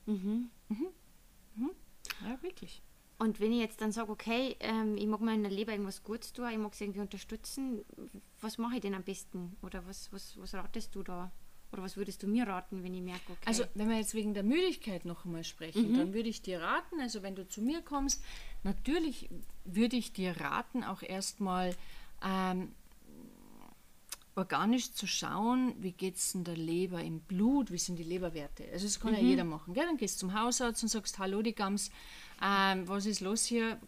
Mhm. 0.04 0.50
Mhm. 0.68 0.88
Mhm. 1.56 1.70
Ja, 2.22 2.42
wirklich. 2.42 2.82
Und 3.18 3.40
wenn 3.40 3.52
ich 3.52 3.60
jetzt 3.60 3.80
dann 3.80 3.90
sage, 3.90 4.12
okay, 4.12 4.56
ähm, 4.60 4.98
ich 4.98 5.06
mag 5.06 5.22
meiner 5.22 5.48
Leber 5.48 5.72
irgendwas 5.72 6.02
Gutes 6.02 6.34
tun, 6.34 6.50
ich 6.50 6.58
mag 6.58 6.74
sie 6.74 6.84
irgendwie 6.84 7.00
unterstützen, 7.00 7.86
was 8.42 8.58
mache 8.58 8.74
ich 8.74 8.80
denn 8.82 8.94
am 8.94 9.02
besten? 9.02 9.56
Oder 9.62 9.86
was, 9.86 10.12
was, 10.12 10.38
was 10.38 10.52
ratest 10.52 10.94
du 10.94 11.02
da? 11.02 11.32
Oder 11.72 11.82
was 11.82 11.96
würdest 11.96 12.22
du 12.22 12.26
mir 12.26 12.46
raten, 12.46 12.84
wenn 12.84 12.92
ich 12.92 13.00
merke, 13.00 13.32
okay. 13.32 13.46
Also, 13.46 13.64
wenn 13.74 13.88
wir 13.88 13.96
jetzt 13.96 14.12
wegen 14.12 14.34
der 14.34 14.42
Müdigkeit 14.42 15.06
noch 15.06 15.24
einmal 15.24 15.44
sprechen, 15.44 15.92
mhm. 15.92 15.96
dann 15.96 16.12
würde 16.12 16.28
ich 16.28 16.42
dir 16.42 16.60
raten, 16.60 17.00
also 17.00 17.22
wenn 17.22 17.34
du 17.34 17.48
zu 17.48 17.62
mir 17.62 17.80
kommst, 17.80 18.22
natürlich 18.62 19.30
würde 19.64 19.96
ich 19.96 20.12
dir 20.12 20.38
raten, 20.38 20.84
auch 20.84 21.02
erstmal 21.02 21.74
ähm, 22.22 22.74
organisch 24.34 24.92
zu 24.92 25.06
schauen, 25.06 25.74
wie 25.78 25.92
geht 25.92 26.16
es 26.16 26.34
in 26.34 26.44
der 26.44 26.56
Leber, 26.56 27.02
im 27.02 27.20
Blut, 27.20 27.70
wie 27.70 27.78
sind 27.78 27.98
die 27.98 28.04
Leberwerte. 28.04 28.64
Also 28.72 28.86
das 28.86 28.98
kann 28.98 29.12
mhm. 29.12 29.18
ja 29.18 29.22
jeder 29.22 29.44
machen. 29.44 29.74
Gell? 29.74 29.84
Dann 29.84 29.96
gehst 29.96 30.16
du 30.16 30.20
zum 30.20 30.40
Hausarzt 30.40 30.82
und 30.82 30.88
sagst, 30.88 31.18
hallo 31.18 31.42
die 31.42 31.54
Gams, 31.54 31.90
ähm, 32.42 32.88
was 32.88 33.06
ist 33.06 33.20
los 33.20 33.44
hier? 33.44 33.78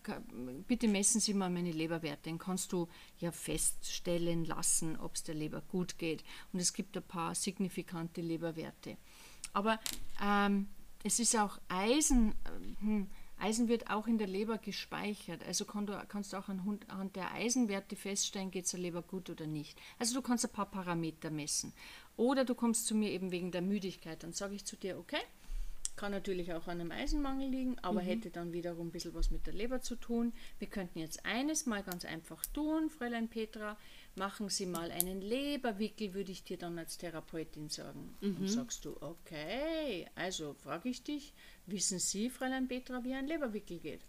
Bitte 0.66 0.86
messen 0.86 1.20
Sie 1.20 1.34
mal 1.34 1.50
meine 1.50 1.72
Leberwerte. 1.72 2.28
Dann 2.28 2.38
kannst 2.38 2.72
du 2.72 2.88
ja 3.18 3.32
feststellen 3.32 4.44
lassen, 4.44 4.96
ob 4.98 5.14
es 5.14 5.22
der 5.22 5.34
Leber 5.34 5.62
gut 5.62 5.98
geht. 5.98 6.22
Und 6.52 6.60
es 6.60 6.72
gibt 6.72 6.96
ein 6.96 7.02
paar 7.02 7.34
signifikante 7.34 8.20
Leberwerte. 8.20 8.98
Aber 9.54 9.80
ähm, 10.22 10.68
es 11.02 11.20
ist 11.20 11.36
auch 11.36 11.58
Eisen. 11.68 12.32
Äh, 12.32 12.80
hm, 12.80 13.10
Eisen 13.44 13.68
wird 13.68 13.90
auch 13.90 14.06
in 14.06 14.16
der 14.16 14.26
Leber 14.26 14.56
gespeichert. 14.56 15.44
Also 15.46 15.66
kann 15.66 15.86
du, 15.86 15.92
kannst 16.08 16.32
du 16.32 16.38
auch 16.38 16.48
anhand 16.48 17.14
der 17.14 17.32
Eisenwerte 17.32 17.94
feststellen, 17.94 18.50
geht 18.50 18.64
es 18.64 18.70
der 18.70 18.80
Leber 18.80 19.02
gut 19.02 19.28
oder 19.28 19.46
nicht. 19.46 19.78
Also 19.98 20.14
du 20.14 20.22
kannst 20.22 20.46
ein 20.46 20.52
paar 20.52 20.70
Parameter 20.70 21.30
messen. 21.30 21.74
Oder 22.16 22.46
du 22.46 22.54
kommst 22.54 22.86
zu 22.86 22.94
mir 22.94 23.10
eben 23.10 23.32
wegen 23.32 23.50
der 23.50 23.60
Müdigkeit. 23.60 24.22
Dann 24.22 24.32
sage 24.32 24.54
ich 24.54 24.64
zu 24.64 24.76
dir, 24.76 24.98
okay, 24.98 25.20
kann 25.96 26.10
natürlich 26.10 26.52
auch 26.54 26.66
an 26.66 26.80
einem 26.80 26.90
Eisenmangel 26.90 27.48
liegen, 27.48 27.78
aber 27.80 28.02
mhm. 28.02 28.06
hätte 28.06 28.30
dann 28.30 28.52
wiederum 28.52 28.88
ein 28.88 28.90
bisschen 28.90 29.14
was 29.14 29.30
mit 29.30 29.46
der 29.46 29.54
Leber 29.54 29.80
zu 29.80 29.94
tun. 29.94 30.32
Wir 30.58 30.68
könnten 30.68 30.98
jetzt 30.98 31.24
eines 31.26 31.66
mal 31.66 31.82
ganz 31.82 32.04
einfach 32.04 32.44
tun, 32.46 32.90
Fräulein 32.90 33.28
Petra. 33.28 33.76
Machen 34.16 34.48
Sie 34.48 34.66
mal 34.66 34.90
einen 34.92 35.20
Leberwickel, 35.20 36.14
würde 36.14 36.30
ich 36.30 36.44
dir 36.44 36.56
dann 36.56 36.78
als 36.78 36.98
Therapeutin 36.98 37.68
sagen. 37.68 38.16
Mhm. 38.20 38.36
Und 38.36 38.48
sagst 38.48 38.84
du, 38.84 38.96
okay, 39.00 40.06
also 40.14 40.54
frage 40.54 40.88
ich 40.88 41.02
dich, 41.02 41.34
Wissen 41.66 41.98
Sie, 41.98 42.28
Fräulein 42.28 42.68
Petra, 42.68 43.02
wie 43.04 43.14
ein 43.14 43.26
Leberwickel 43.26 43.78
geht? 43.78 44.00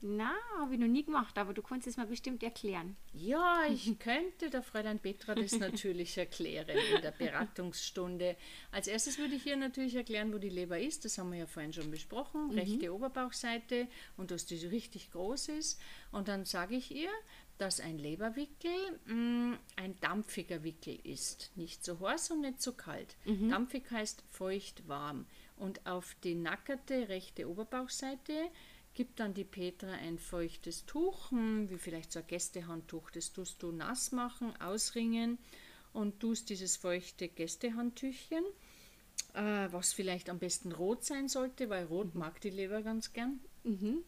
Na, 0.00 0.34
habe 0.58 0.74
ich 0.74 0.80
noch 0.80 0.86
nie 0.86 1.04
gemacht, 1.04 1.38
aber 1.38 1.54
du 1.54 1.62
kannst 1.62 1.86
es 1.86 1.96
mal 1.96 2.06
bestimmt 2.06 2.42
erklären. 2.42 2.94
Ja, 3.14 3.62
ich 3.70 3.98
könnte 3.98 4.50
der 4.50 4.62
Fräulein 4.62 4.98
Petra 4.98 5.34
das 5.34 5.52
natürlich 5.58 6.16
erklären 6.18 6.76
in 6.94 7.02
der 7.02 7.10
Beratungsstunde. 7.10 8.36
Als 8.70 8.86
erstes 8.86 9.18
würde 9.18 9.34
ich 9.34 9.46
ihr 9.46 9.56
natürlich 9.56 9.94
erklären, 9.94 10.32
wo 10.32 10.38
die 10.38 10.50
Leber 10.50 10.78
ist. 10.78 11.04
Das 11.04 11.18
haben 11.18 11.32
wir 11.32 11.38
ja 11.38 11.46
vorhin 11.46 11.72
schon 11.72 11.90
besprochen. 11.90 12.48
Mhm. 12.48 12.58
Rechte 12.58 12.94
Oberbauchseite 12.94 13.88
und 14.16 14.30
dass 14.30 14.46
die 14.46 14.58
so 14.58 14.68
richtig 14.68 15.10
groß 15.10 15.48
ist. 15.48 15.80
Und 16.12 16.28
dann 16.28 16.44
sage 16.44 16.76
ich 16.76 16.94
ihr, 16.94 17.10
dass 17.58 17.80
ein 17.80 17.98
Leberwickel 17.98 18.98
mh, 19.06 19.14
mm, 19.14 19.58
ein 19.76 20.00
dampfiger 20.00 20.62
Wickel 20.64 20.98
ist. 21.04 21.52
Nicht 21.56 21.84
so 21.84 22.00
heiß 22.00 22.30
und 22.32 22.40
nicht 22.40 22.60
so 22.60 22.72
kalt. 22.72 23.16
Mhm. 23.24 23.50
Dampfig 23.50 23.90
heißt 23.90 24.22
feucht 24.30 24.88
warm. 24.88 25.26
Und 25.56 25.86
auf 25.86 26.16
die 26.24 26.34
nackerte 26.34 27.08
rechte 27.08 27.48
Oberbauchseite 27.48 28.50
gibt 28.94 29.20
dann 29.20 29.34
die 29.34 29.44
Petra 29.44 29.92
ein 29.92 30.18
feuchtes 30.18 30.86
Tuch, 30.86 31.30
hm, 31.30 31.68
wie 31.70 31.78
vielleicht 31.78 32.12
so 32.12 32.20
ein 32.20 32.26
Gästehandtuch. 32.26 33.10
Das 33.10 33.32
tust 33.32 33.62
du 33.62 33.72
nass 33.72 34.12
machen, 34.12 34.54
ausringen 34.60 35.38
und 35.92 36.20
tust 36.20 36.50
dieses 36.50 36.76
feuchte 36.76 37.28
Gästehandtüchchen, 37.28 38.44
äh, 39.34 39.68
was 39.70 39.92
vielleicht 39.92 40.28
am 40.28 40.38
besten 40.38 40.72
rot 40.72 41.04
sein 41.04 41.28
sollte, 41.28 41.70
weil 41.70 41.84
rot 41.84 42.14
mhm. 42.14 42.20
mag 42.20 42.40
die 42.40 42.50
Leber 42.50 42.82
ganz 42.82 43.12
gern. 43.12 43.40
Mhm. 43.64 44.04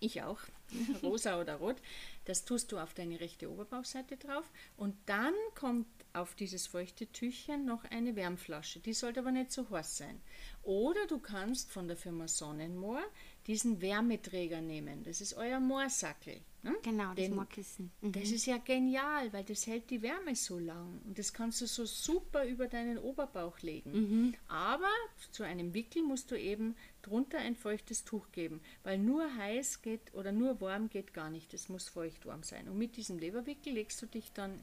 Ich 0.00 0.22
auch. 0.22 0.40
Rosa 1.02 1.40
oder 1.40 1.56
rot. 1.56 1.76
Das 2.24 2.44
tust 2.44 2.70
du 2.70 2.78
auf 2.78 2.94
deine 2.94 3.20
rechte 3.20 3.50
Oberbauchseite 3.50 4.16
drauf 4.16 4.50
und 4.76 4.96
dann 5.06 5.34
kommt 5.54 5.86
auf 6.12 6.34
dieses 6.34 6.66
feuchte 6.66 7.06
Tüchchen 7.06 7.64
noch 7.64 7.84
eine 7.84 8.14
Wärmflasche. 8.16 8.80
Die 8.80 8.92
sollte 8.92 9.20
aber 9.20 9.32
nicht 9.32 9.50
so 9.50 9.68
heiß 9.70 9.96
sein. 9.96 10.20
Oder 10.62 11.06
du 11.06 11.18
kannst 11.18 11.72
von 11.72 11.88
der 11.88 11.96
Firma 11.96 12.28
Sonnenmoor 12.28 13.02
diesen 13.46 13.80
Wärmeträger 13.80 14.60
nehmen. 14.60 15.02
Das 15.04 15.20
ist 15.20 15.34
euer 15.34 15.60
Moorsackel. 15.60 16.40
Ne? 16.62 16.76
Genau, 16.82 17.12
das 17.14 17.28
Moorkissen. 17.28 17.90
Mhm. 18.00 18.12
Das 18.12 18.30
ist 18.30 18.46
ja 18.46 18.56
genial, 18.58 19.32
weil 19.32 19.42
das 19.42 19.66
hält 19.66 19.90
die 19.90 20.00
Wärme 20.00 20.36
so 20.36 20.60
lang. 20.60 21.00
Und 21.04 21.18
das 21.18 21.32
kannst 21.32 21.60
du 21.60 21.66
so 21.66 21.84
super 21.84 22.44
über 22.44 22.68
deinen 22.68 22.98
Oberbauch 22.98 23.58
legen. 23.60 23.92
Mhm. 23.92 24.34
Aber 24.46 24.90
zu 25.32 25.42
einem 25.42 25.74
Wickel 25.74 26.04
musst 26.04 26.30
du 26.30 26.38
eben 26.38 26.76
drunter 27.02 27.38
ein 27.38 27.56
feuchtes 27.56 28.04
Tuch 28.04 28.30
geben, 28.30 28.60
weil 28.84 28.98
nur 28.98 29.34
heiß 29.36 29.82
geht 29.82 30.14
oder 30.14 30.30
nur 30.30 30.60
warm 30.60 30.88
geht 30.88 31.12
gar 31.12 31.30
nicht. 31.30 31.52
Es 31.52 31.68
muss 31.68 31.88
feucht 31.88 32.26
warm 32.26 32.44
sein. 32.44 32.68
Und 32.68 32.78
mit 32.78 32.96
diesem 32.96 33.18
Leberwickel 33.18 33.72
legst 33.72 34.00
du 34.00 34.06
dich 34.06 34.30
dann 34.32 34.62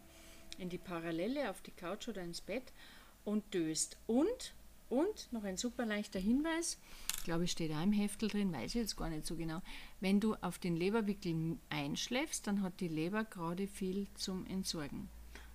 in 0.57 0.69
die 0.69 0.77
Parallele 0.77 1.49
auf 1.49 1.61
die 1.61 1.71
Couch 1.71 2.07
oder 2.07 2.21
ins 2.21 2.39
Bett 2.39 2.71
und 3.25 3.53
döst. 3.53 3.97
Und 4.07 4.53
und 4.89 5.31
noch 5.31 5.43
ein 5.43 5.57
super 5.57 5.85
leichter 5.85 6.19
Hinweis, 6.19 6.79
glaube, 7.29 7.43
es 7.43 7.51
steht 7.51 7.71
auch 7.71 7.83
im 7.83 7.91
Heftel 7.91 8.27
drin, 8.27 8.51
weiß 8.51 8.71
ich 8.71 8.81
jetzt 8.81 8.97
gar 8.97 9.07
nicht 9.07 9.23
so 9.23 9.35
genau. 9.35 9.61
Wenn 9.99 10.19
du 10.19 10.33
auf 10.41 10.57
den 10.57 10.75
Leberwickel 10.75 11.59
einschläfst, 11.69 12.47
dann 12.47 12.63
hat 12.63 12.79
die 12.79 12.87
Leber 12.87 13.23
gerade 13.23 13.67
viel 13.67 14.07
zum 14.15 14.47
Entsorgen. 14.47 15.09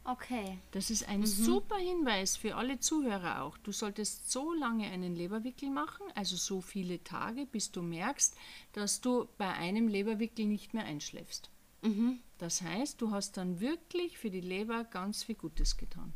Okay. 0.05 0.59
Das 0.71 0.91
ist 0.91 1.09
ein 1.09 1.21
mhm. 1.21 1.27
super 1.27 1.77
Hinweis 1.77 2.37
für 2.37 2.55
alle 2.55 2.79
Zuhörer 2.79 3.43
auch. 3.43 3.59
Du 3.59 3.73
solltest 3.73 4.31
so 4.31 4.53
lange 4.53 4.87
einen 4.87 5.17
Leberwickel 5.17 5.69
machen, 5.69 6.07
also 6.15 6.37
so 6.37 6.61
viele 6.61 7.03
Tage, 7.03 7.45
bis 7.45 7.73
du 7.73 7.83
merkst, 7.83 8.37
dass 8.73 9.01
du 9.01 9.27
bei 9.37 9.53
einem 9.53 9.89
Leberwickel 9.89 10.47
nicht 10.47 10.75
mehr 10.75 10.85
einschläfst. 10.85 11.51
Mhm. 11.83 12.21
Das 12.39 12.63
heißt, 12.63 13.01
du 13.01 13.11
hast 13.11 13.37
dann 13.37 13.59
wirklich 13.59 14.17
für 14.19 14.31
die 14.31 14.43
Leber 14.43 14.85
ganz 14.85 15.25
viel 15.25 15.35
Gutes 15.35 15.77
getan. 15.77 16.13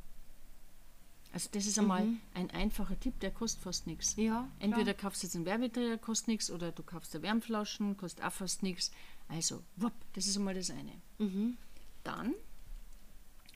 Also 1.38 1.50
das 1.52 1.66
ist 1.66 1.78
einmal 1.78 2.04
mhm. 2.04 2.20
ein 2.34 2.50
einfacher 2.50 2.98
Tipp, 2.98 3.20
der 3.20 3.30
kostet 3.30 3.62
fast 3.62 3.86
nichts. 3.86 4.16
Ja, 4.16 4.48
Entweder 4.58 4.92
klar. 4.92 5.10
kaufst 5.10 5.22
du 5.22 5.28
jetzt 5.28 5.36
einen 5.36 5.44
Werbeträger, 5.44 5.96
kostet 5.96 6.26
nichts, 6.26 6.50
oder 6.50 6.72
du 6.72 6.82
kaufst 6.82 7.14
eine 7.14 7.22
Wärmflaschen, 7.22 7.96
kostet 7.96 8.24
auch 8.24 8.32
fast 8.32 8.64
nichts. 8.64 8.90
Also, 9.28 9.62
wupp, 9.76 9.92
das 10.14 10.26
ist 10.26 10.36
einmal 10.36 10.54
das 10.54 10.68
eine. 10.70 10.90
Mhm. 11.18 11.56
Dann 12.02 12.34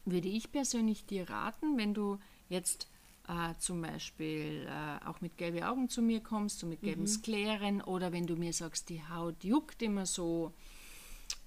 würde 0.04 0.28
ich 0.28 0.52
persönlich 0.52 1.06
dir 1.06 1.28
raten, 1.28 1.76
wenn 1.76 1.92
du 1.92 2.20
jetzt 2.48 2.86
äh, 3.26 3.54
zum 3.58 3.82
Beispiel 3.82 4.68
äh, 4.68 5.04
auch 5.04 5.20
mit 5.20 5.36
gelben 5.36 5.64
Augen 5.64 5.88
zu 5.88 6.02
mir 6.02 6.20
kommst, 6.20 6.60
so 6.60 6.68
mit 6.68 6.82
gelben 6.82 7.02
mhm. 7.02 7.08
Sklären, 7.08 7.80
oder 7.82 8.12
wenn 8.12 8.28
du 8.28 8.36
mir 8.36 8.52
sagst, 8.52 8.90
die 8.90 9.02
Haut 9.02 9.42
juckt 9.42 9.82
immer 9.82 10.06
so, 10.06 10.52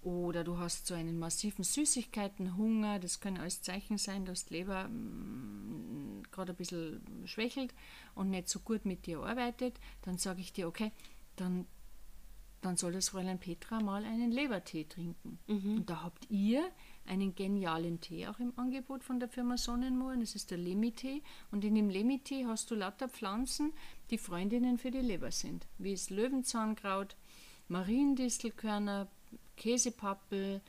oder 0.05 0.43
du 0.43 0.59
hast 0.59 0.85
so 0.85 0.93
einen 0.93 1.17
massiven 1.17 1.63
Süßigkeitenhunger, 1.63 2.99
das 2.99 3.19
können 3.19 3.39
alles 3.39 3.63
Zeichen 3.63 3.97
sein, 3.97 4.23
dass 4.23 4.45
die 4.45 4.53
Leber 4.53 4.87
mm, 4.87 6.21
gerade 6.31 6.53
ein 6.53 6.55
bisschen 6.55 7.01
schwächelt 7.25 7.73
und 8.13 8.29
nicht 8.29 8.47
so 8.47 8.59
gut 8.59 8.85
mit 8.85 9.07
dir 9.07 9.19
arbeitet, 9.21 9.79
dann 10.03 10.19
sage 10.19 10.41
ich 10.41 10.53
dir, 10.53 10.67
okay, 10.67 10.91
dann, 11.37 11.65
dann 12.61 12.77
soll 12.77 12.93
das 12.93 13.09
Fräulein 13.09 13.39
Petra 13.39 13.79
mal 13.79 14.05
einen 14.05 14.31
Lebertee 14.31 14.83
trinken. 14.83 15.39
Mhm. 15.47 15.77
Und 15.77 15.89
da 15.89 16.03
habt 16.03 16.29
ihr 16.29 16.63
einen 17.07 17.33
genialen 17.33 17.99
Tee 17.99 18.27
auch 18.27 18.39
im 18.39 18.53
Angebot 18.57 19.03
von 19.03 19.19
der 19.19 19.29
Firma 19.29 19.57
Sonnenmoor, 19.57 20.17
das 20.17 20.35
ist 20.35 20.51
der 20.51 20.59
Lemi-Tee. 20.59 21.23
Und 21.49 21.65
in 21.65 21.73
dem 21.73 21.89
Lemi-Tee 21.89 22.45
hast 22.45 22.69
du 22.69 22.75
lauter 22.75 23.09
Pflanzen, 23.09 23.73
die 24.11 24.19
Freundinnen 24.19 24.77
für 24.77 24.91
die 24.91 24.99
Leber 24.99 25.31
sind, 25.31 25.65
wie 25.79 25.93
es 25.93 26.11
Löwenzahnkraut, 26.11 27.15
Mariendistelkörner, 27.67 29.07
Käsepappel, 29.55 30.61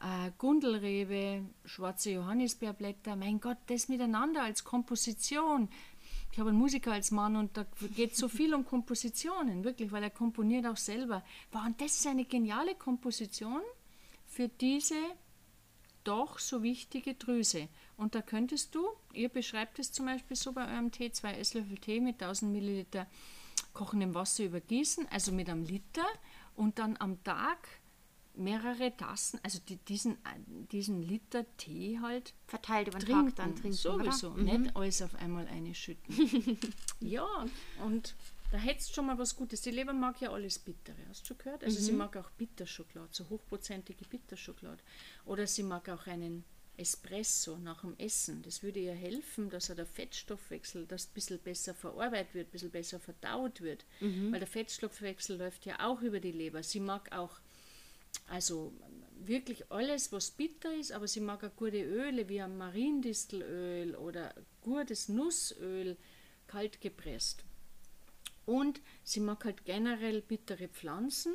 äh, 0.00 0.30
Gundelrebe, 0.38 1.44
schwarze 1.64 2.10
Johannisbeerblätter. 2.10 3.16
Mein 3.16 3.40
Gott, 3.40 3.58
das 3.66 3.88
miteinander 3.88 4.42
als 4.42 4.64
Komposition. 4.64 5.68
Ich 6.32 6.38
habe 6.38 6.50
einen 6.50 6.58
Musiker 6.58 6.92
als 6.92 7.10
Mann 7.10 7.36
und 7.36 7.56
da 7.56 7.64
geht 7.94 8.16
so 8.16 8.28
viel 8.28 8.54
um 8.54 8.64
Kompositionen, 8.64 9.62
wirklich, 9.62 9.92
weil 9.92 10.02
er 10.02 10.10
komponiert 10.10 10.66
auch 10.66 10.76
selber. 10.76 11.22
Und 11.52 11.80
das 11.80 11.94
ist 11.94 12.06
eine 12.06 12.24
geniale 12.24 12.74
Komposition 12.74 13.62
für 14.26 14.48
diese 14.48 14.96
doch 16.02 16.38
so 16.38 16.62
wichtige 16.62 17.14
Drüse. 17.14 17.68
Und 17.96 18.14
da 18.14 18.22
könntest 18.22 18.74
du, 18.74 18.86
ihr 19.12 19.28
beschreibt 19.28 19.78
es 19.78 19.92
zum 19.92 20.06
Beispiel 20.06 20.36
so 20.36 20.52
bei 20.52 20.66
eurem 20.66 20.90
Tee, 20.92 21.10
zwei 21.12 21.34
Esslöffel 21.34 21.78
Tee 21.78 22.00
mit 22.00 22.22
1000 22.22 22.52
Milliliter 22.52 23.06
kochendem 23.72 24.14
Wasser 24.14 24.44
übergießen, 24.44 25.08
also 25.08 25.32
mit 25.32 25.48
einem 25.48 25.64
Liter 25.64 26.06
und 26.56 26.78
dann 26.78 26.96
am 26.98 27.22
Tag 27.24 27.68
mehrere 28.36 28.96
Tassen, 28.96 29.38
also 29.42 29.58
die, 29.68 29.76
diesen, 29.76 30.18
diesen 30.72 31.02
Liter 31.02 31.44
Tee 31.56 31.98
halt 32.00 32.34
verteilt 32.46 32.88
über 32.88 32.98
den 32.98 33.06
trinken, 33.06 33.26
Tag 33.28 33.36
dann 33.36 33.56
trinken. 33.56 33.72
Sowieso, 33.72 34.30
oder? 34.30 34.42
Mhm. 34.42 34.62
nicht 34.62 34.76
alles 34.76 35.02
auf 35.02 35.14
einmal 35.16 35.46
einschütten. 35.48 36.58
ja, 37.00 37.26
und 37.84 38.14
da 38.50 38.58
hättest 38.58 38.90
du 38.90 38.94
schon 38.94 39.06
mal 39.06 39.18
was 39.18 39.34
Gutes. 39.36 39.62
Die 39.62 39.70
Leber 39.70 39.92
mag 39.92 40.20
ja 40.20 40.30
alles 40.30 40.58
Bittere, 40.58 40.96
hast 41.08 41.22
du 41.22 41.26
schon 41.28 41.38
gehört? 41.38 41.64
Also 41.64 41.80
mhm. 41.80 41.84
sie 41.84 41.92
mag 41.92 42.16
auch 42.16 42.30
Bitterschokolade, 42.30 43.10
so 43.12 43.28
hochprozentige 43.28 44.04
Bitterschokolade. 44.04 44.82
Oder 45.24 45.46
sie 45.46 45.62
mag 45.62 45.88
auch 45.88 46.06
einen 46.06 46.44
Espresso 46.76 47.56
nach 47.58 47.82
dem 47.82 47.96
Essen. 47.98 48.42
Das 48.42 48.62
würde 48.62 48.80
ihr 48.80 48.94
helfen, 48.94 49.48
dass 49.48 49.68
er 49.68 49.76
der 49.76 49.86
Fettstoffwechsel 49.86 50.86
das 50.86 51.06
ein 51.06 51.14
bisschen 51.14 51.38
besser 51.38 51.74
verarbeitet 51.74 52.34
wird, 52.34 52.48
ein 52.48 52.50
bisschen 52.50 52.70
besser 52.70 52.98
verdaut 52.98 53.60
wird. 53.60 53.84
Mhm. 54.00 54.32
Weil 54.32 54.40
der 54.40 54.48
Fettstoffwechsel 54.48 55.38
läuft 55.38 55.66
ja 55.66 55.86
auch 55.86 56.02
über 56.02 56.20
die 56.20 56.32
Leber. 56.32 56.62
Sie 56.62 56.80
mag 56.80 57.12
auch 57.12 57.40
also 58.28 58.72
wirklich 59.26 59.70
alles, 59.70 60.12
was 60.12 60.30
bitter 60.30 60.74
ist, 60.74 60.92
aber 60.92 61.08
sie 61.08 61.20
mag 61.20 61.44
auch 61.44 61.56
gute 61.56 61.82
Öle 61.82 62.28
wie 62.28 62.40
ein 62.40 62.56
Mariendistelöl 62.56 63.94
oder 63.96 64.34
gutes 64.60 65.08
Nussöl, 65.08 65.96
kalt 66.46 66.80
gepresst. 66.80 67.44
Und 68.46 68.80
sie 69.02 69.20
mag 69.20 69.44
halt 69.44 69.64
generell 69.64 70.20
bittere 70.20 70.68
Pflanzen. 70.68 71.34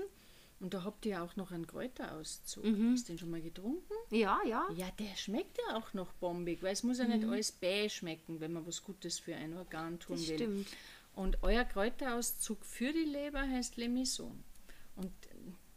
Und 0.59 0.73
da 0.73 0.83
habt 0.83 1.05
ihr 1.05 1.23
auch 1.23 1.37
noch 1.37 1.51
einen 1.51 1.65
Kräuterauszug. 1.65 2.65
Mhm. 2.65 2.91
Hast 2.91 3.07
du 3.07 3.13
den 3.13 3.19
schon 3.19 3.31
mal 3.31 3.41
getrunken? 3.41 3.93
Ja, 4.11 4.39
ja. 4.45 4.67
Ja, 4.75 4.91
der 4.99 5.15
schmeckt 5.15 5.57
ja 5.57 5.77
auch 5.77 5.93
noch 5.93 6.11
bombig, 6.13 6.61
weil 6.61 6.73
es 6.73 6.83
muss 6.83 6.97
ja 6.97 7.05
mhm. 7.05 7.11
nicht 7.11 7.25
alles 7.25 7.51
bäh 7.53 7.87
schmecken, 7.89 8.41
wenn 8.41 8.51
man 8.51 8.67
was 8.67 8.83
Gutes 8.83 9.19
für 9.19 9.35
ein 9.35 9.55
Organ 9.55 9.99
tun 9.99 10.17
das 10.17 10.27
will. 10.27 10.35
Stimmt. 10.35 10.67
Und 11.15 11.41
euer 11.43 11.63
Kräuterauszug 11.63 12.63
für 12.65 12.91
die 12.91 13.05
Leber 13.05 13.41
heißt 13.41 13.77
Lemison. 13.77 14.43
Und 14.97 15.11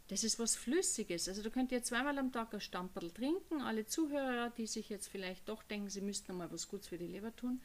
das 0.09 0.23
ist 0.23 0.37
was 0.37 0.55
Flüssiges. 0.55 1.29
Also 1.29 1.41
da 1.41 1.49
könnt 1.49 1.71
ihr 1.71 1.81
zweimal 1.81 2.17
am 2.17 2.31
Tag 2.31 2.53
ein 2.53 2.59
Stamperl 2.59 3.11
trinken. 3.11 3.61
Alle 3.61 3.85
Zuhörer, 3.85 4.49
die 4.49 4.67
sich 4.67 4.89
jetzt 4.89 5.07
vielleicht 5.07 5.47
doch 5.47 5.63
denken, 5.63 5.89
sie 5.89 6.01
müssten 6.01 6.35
mal 6.35 6.51
was 6.51 6.67
Gutes 6.67 6.87
für 6.87 6.97
die 6.97 7.07
Leber 7.07 7.35
tun, 7.35 7.61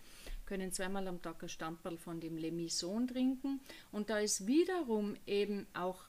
können 0.47 0.73
zweimal 0.73 1.07
am 1.09 1.21
Tag 1.21 1.43
ein 1.43 1.49
Stamperl 1.49 1.99
von 1.99 2.21
dem 2.21 2.37
Lemison 2.37 3.09
trinken. 3.09 3.61
Und 3.91 4.09
da 4.09 4.19
ist 4.19 4.47
wiederum 4.47 5.17
eben 5.27 5.67
auch 5.75 6.05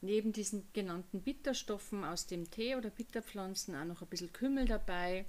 neben 0.00 0.32
diesen 0.32 0.66
genannten 0.72 1.22
Bitterstoffen 1.22 2.04
aus 2.04 2.26
dem 2.26 2.50
Tee 2.50 2.74
oder 2.74 2.90
Bitterpflanzen 2.90 3.76
auch 3.76 3.84
noch 3.84 4.02
ein 4.02 4.08
bisschen 4.08 4.32
Kümmel 4.32 4.64
dabei. 4.64 5.26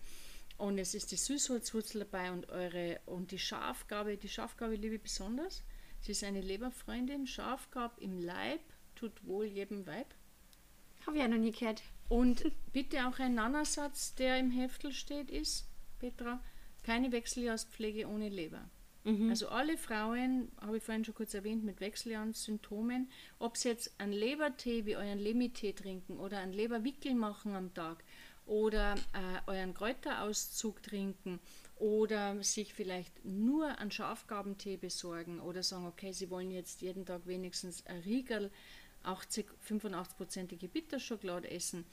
Und 0.57 0.77
es 0.77 0.95
ist 0.95 1.11
die 1.11 1.17
Süßholzwurzel 1.17 1.99
dabei 1.99 2.31
und 2.31 2.49
eure 2.49 2.99
und 3.05 3.31
die 3.31 3.39
Schafgabe, 3.39 4.17
die 4.17 4.29
Schafgabe 4.29 4.75
liebe 4.75 4.95
ich 4.95 5.01
besonders. 5.01 5.63
Sie 5.99 6.11
ist 6.13 6.23
eine 6.23 6.41
Leberfreundin. 6.41 7.27
Schafgab 7.27 7.99
im 7.99 8.19
Leib 8.19 8.61
tut 9.03 9.27
wohl 9.27 9.45
jedem 9.45 9.85
Weib. 9.85 10.07
Habe 11.05 11.17
ich 11.17 11.21
ja 11.21 11.27
noch 11.27 11.37
nie 11.37 11.51
gehört. 11.51 11.83
Und 12.07 12.43
bitte 12.73 13.05
auch 13.07 13.19
ein 13.19 13.35
Nannersatz, 13.35 14.15
der 14.15 14.39
im 14.39 14.51
Heftel 14.51 14.93
steht, 14.93 15.29
ist, 15.29 15.67
Petra, 15.99 16.41
keine 16.83 17.11
Wechseljahrspflege 17.11 18.07
ohne 18.07 18.29
Leber. 18.29 18.69
Mhm. 19.03 19.29
Also 19.29 19.49
alle 19.49 19.77
Frauen, 19.77 20.49
habe 20.61 20.77
ich 20.77 20.83
vorhin 20.83 21.03
schon 21.03 21.15
kurz 21.15 21.33
erwähnt, 21.33 21.65
mit 21.65 21.81
Wechseljahrssymptomen, 21.81 23.09
ob 23.39 23.57
sie 23.57 23.67
jetzt 23.69 23.93
einen 23.99 24.13
Lebertee 24.13 24.85
wie 24.85 24.95
euren 24.95 25.19
Lemitee 25.19 25.73
trinken 25.73 26.17
oder 26.17 26.39
einen 26.39 26.53
Leberwickel 26.53 27.13
machen 27.13 27.55
am 27.55 27.73
Tag 27.73 28.05
oder 28.45 28.95
äh, 29.13 29.51
euren 29.51 29.73
Kräuterauszug 29.73 30.81
trinken 30.83 31.39
oder 31.75 32.41
sich 32.43 32.73
vielleicht 32.73 33.25
nur 33.25 33.77
einen 33.79 33.91
Schafgabentee 33.91 34.77
besorgen 34.77 35.39
oder 35.39 35.63
sagen, 35.63 35.85
okay, 35.85 36.11
sie 36.13 36.29
wollen 36.29 36.51
jetzt 36.51 36.81
jeden 36.81 37.05
Tag 37.05 37.25
wenigstens 37.25 37.85
ein 37.85 37.99
Riegel 37.99 38.51
80, 39.03 39.45
85-prozentige 39.67 40.67
Bitterschokolade 40.67 41.49
essen 41.49 41.85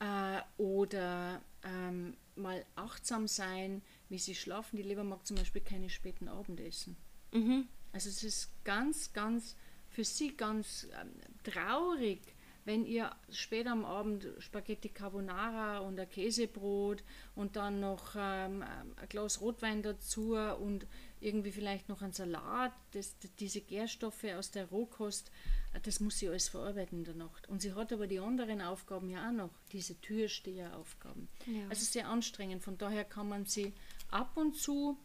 äh, 0.00 0.40
oder 0.60 1.40
ähm, 1.64 2.14
mal 2.36 2.64
achtsam 2.76 3.26
sein, 3.26 3.82
wie 4.08 4.18
sie 4.18 4.34
schlafen. 4.34 4.76
Die 4.76 4.82
Leber 4.82 5.04
mag 5.04 5.26
zum 5.26 5.36
Beispiel 5.36 5.62
keine 5.62 5.90
späten 5.90 6.28
Abendessen. 6.28 6.96
Mhm. 7.32 7.68
Also 7.92 8.08
es 8.08 8.22
ist 8.22 8.64
ganz, 8.64 9.12
ganz 9.12 9.56
für 9.88 10.04
sie 10.04 10.36
ganz 10.36 10.86
ähm, 11.00 11.12
traurig, 11.42 12.20
wenn 12.64 12.84
ihr 12.84 13.10
später 13.30 13.72
am 13.72 13.86
Abend 13.86 14.28
Spaghetti 14.40 14.90
Carbonara 14.90 15.78
und 15.78 15.98
ein 15.98 16.08
Käsebrot 16.08 17.02
und 17.34 17.56
dann 17.56 17.80
noch 17.80 18.14
ähm, 18.14 18.62
ein 18.62 19.08
Glas 19.08 19.40
Rotwein 19.40 19.82
dazu 19.82 20.34
und 20.34 20.86
irgendwie 21.20 21.52
vielleicht 21.52 21.88
noch 21.88 22.02
ein 22.02 22.12
Salat, 22.12 22.72
das, 22.92 23.16
diese 23.38 23.60
Gärstoffe 23.60 24.24
aus 24.24 24.50
der 24.50 24.66
Rohkost, 24.66 25.30
äh, 25.74 25.80
das 25.80 26.00
muss 26.00 26.18
sie 26.18 26.28
alles 26.28 26.48
verarbeiten 26.48 26.98
in 26.98 27.04
der 27.04 27.14
Nacht. 27.14 27.48
Und 27.48 27.62
sie 27.62 27.74
hat 27.74 27.92
aber 27.92 28.06
die 28.06 28.20
anderen 28.20 28.60
Aufgaben 28.60 29.08
ja 29.10 29.28
auch 29.28 29.32
noch, 29.32 29.50
diese 29.72 30.00
Türsteheraufgaben. 30.00 31.28
Ja. 31.46 31.68
Also 31.68 31.84
sehr 31.84 32.08
anstrengend. 32.08 32.62
Von 32.62 32.78
daher 32.78 33.04
kann 33.04 33.28
man 33.28 33.46
sie 33.46 33.72
ab 34.10 34.36
und 34.36 34.56
zu 34.56 34.96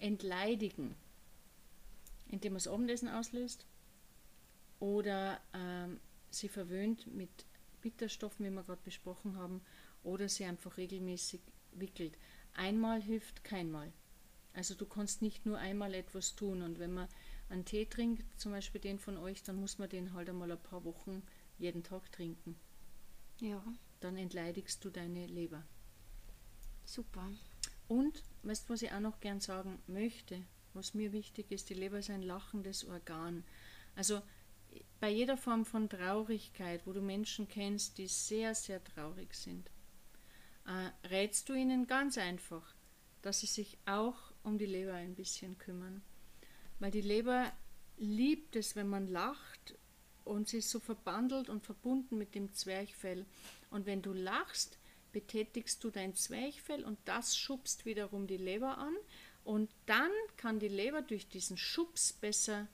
entleidigen, 0.00 0.94
indem 2.28 2.52
man 2.52 2.58
das 2.58 2.68
Abendessen 2.68 3.08
auslöst 3.08 3.66
oder 4.80 5.40
ähm, 5.54 6.00
sie 6.30 6.48
verwöhnt 6.48 7.06
mit 7.14 7.30
Bitterstoffen, 7.80 8.46
wie 8.46 8.50
wir 8.50 8.62
gerade 8.62 8.82
besprochen 8.84 9.36
haben, 9.36 9.62
oder 10.04 10.28
sie 10.28 10.44
einfach 10.44 10.76
regelmäßig 10.76 11.40
wickelt. 11.72 12.16
Einmal 12.54 13.02
hilft 13.02 13.44
keinmal. 13.44 13.92
Also 14.58 14.74
du 14.74 14.86
kannst 14.86 15.22
nicht 15.22 15.46
nur 15.46 15.56
einmal 15.56 15.94
etwas 15.94 16.34
tun 16.34 16.62
und 16.62 16.80
wenn 16.80 16.92
man 16.92 17.06
einen 17.48 17.64
Tee 17.64 17.86
trinkt, 17.86 18.24
zum 18.40 18.50
Beispiel 18.50 18.80
den 18.80 18.98
von 18.98 19.16
euch, 19.16 19.44
dann 19.44 19.54
muss 19.54 19.78
man 19.78 19.88
den 19.88 20.14
halt 20.14 20.28
einmal 20.28 20.50
ein 20.50 20.60
paar 20.60 20.82
Wochen 20.82 21.22
jeden 21.58 21.84
Tag 21.84 22.10
trinken. 22.10 22.56
Ja. 23.38 23.62
Dann 24.00 24.16
entleidigst 24.16 24.84
du 24.84 24.90
deine 24.90 25.28
Leber. 25.28 25.62
Super. 26.84 27.30
Und, 27.86 28.24
weißt 28.42 28.68
du, 28.68 28.72
was 28.72 28.82
ich 28.82 28.90
auch 28.90 28.98
noch 28.98 29.20
gern 29.20 29.40
sagen 29.40 29.80
möchte, 29.86 30.42
was 30.74 30.92
mir 30.92 31.12
wichtig 31.12 31.52
ist, 31.52 31.70
die 31.70 31.74
Leber 31.74 32.00
ist 32.00 32.10
ein 32.10 32.22
lachendes 32.22 32.84
Organ. 32.84 33.44
Also 33.94 34.22
bei 34.98 35.08
jeder 35.08 35.36
Form 35.36 35.66
von 35.66 35.88
Traurigkeit, 35.88 36.84
wo 36.84 36.92
du 36.92 37.00
Menschen 37.00 37.46
kennst, 37.46 37.96
die 37.96 38.08
sehr, 38.08 38.56
sehr 38.56 38.82
traurig 38.82 39.34
sind, 39.34 39.70
äh, 40.66 41.06
rätst 41.06 41.48
du 41.48 41.54
ihnen 41.54 41.86
ganz 41.86 42.18
einfach, 42.18 42.74
dass 43.22 43.38
sie 43.38 43.46
sich 43.46 43.78
auch 43.86 44.27
um 44.42 44.58
die 44.58 44.66
Leber 44.66 44.94
ein 44.94 45.14
bisschen 45.14 45.58
kümmern. 45.58 46.02
Weil 46.78 46.90
die 46.90 47.00
Leber 47.00 47.52
liebt 47.96 48.56
es, 48.56 48.76
wenn 48.76 48.88
man 48.88 49.08
lacht 49.08 49.74
und 50.24 50.48
sie 50.48 50.58
ist 50.58 50.70
so 50.70 50.78
verbandelt 50.78 51.48
und 51.48 51.64
verbunden 51.64 52.18
mit 52.18 52.34
dem 52.34 52.52
Zwerchfell. 52.52 53.26
Und 53.70 53.86
wenn 53.86 54.02
du 54.02 54.12
lachst, 54.12 54.78
betätigst 55.12 55.82
du 55.82 55.90
dein 55.90 56.14
Zwerchfell 56.14 56.84
und 56.84 56.98
das 57.04 57.36
schubst 57.36 57.86
wiederum 57.86 58.26
die 58.26 58.36
Leber 58.36 58.78
an 58.78 58.94
und 59.44 59.70
dann 59.86 60.10
kann 60.36 60.58
die 60.58 60.68
Leber 60.68 61.02
durch 61.02 61.28
diesen 61.28 61.56
Schubs 61.56 62.12
besser 62.12 62.68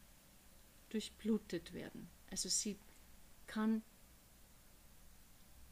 durchblutet 0.91 1.73
werden. 1.73 2.09
Also 2.31 2.49
sie 2.49 2.77
kann 3.47 3.83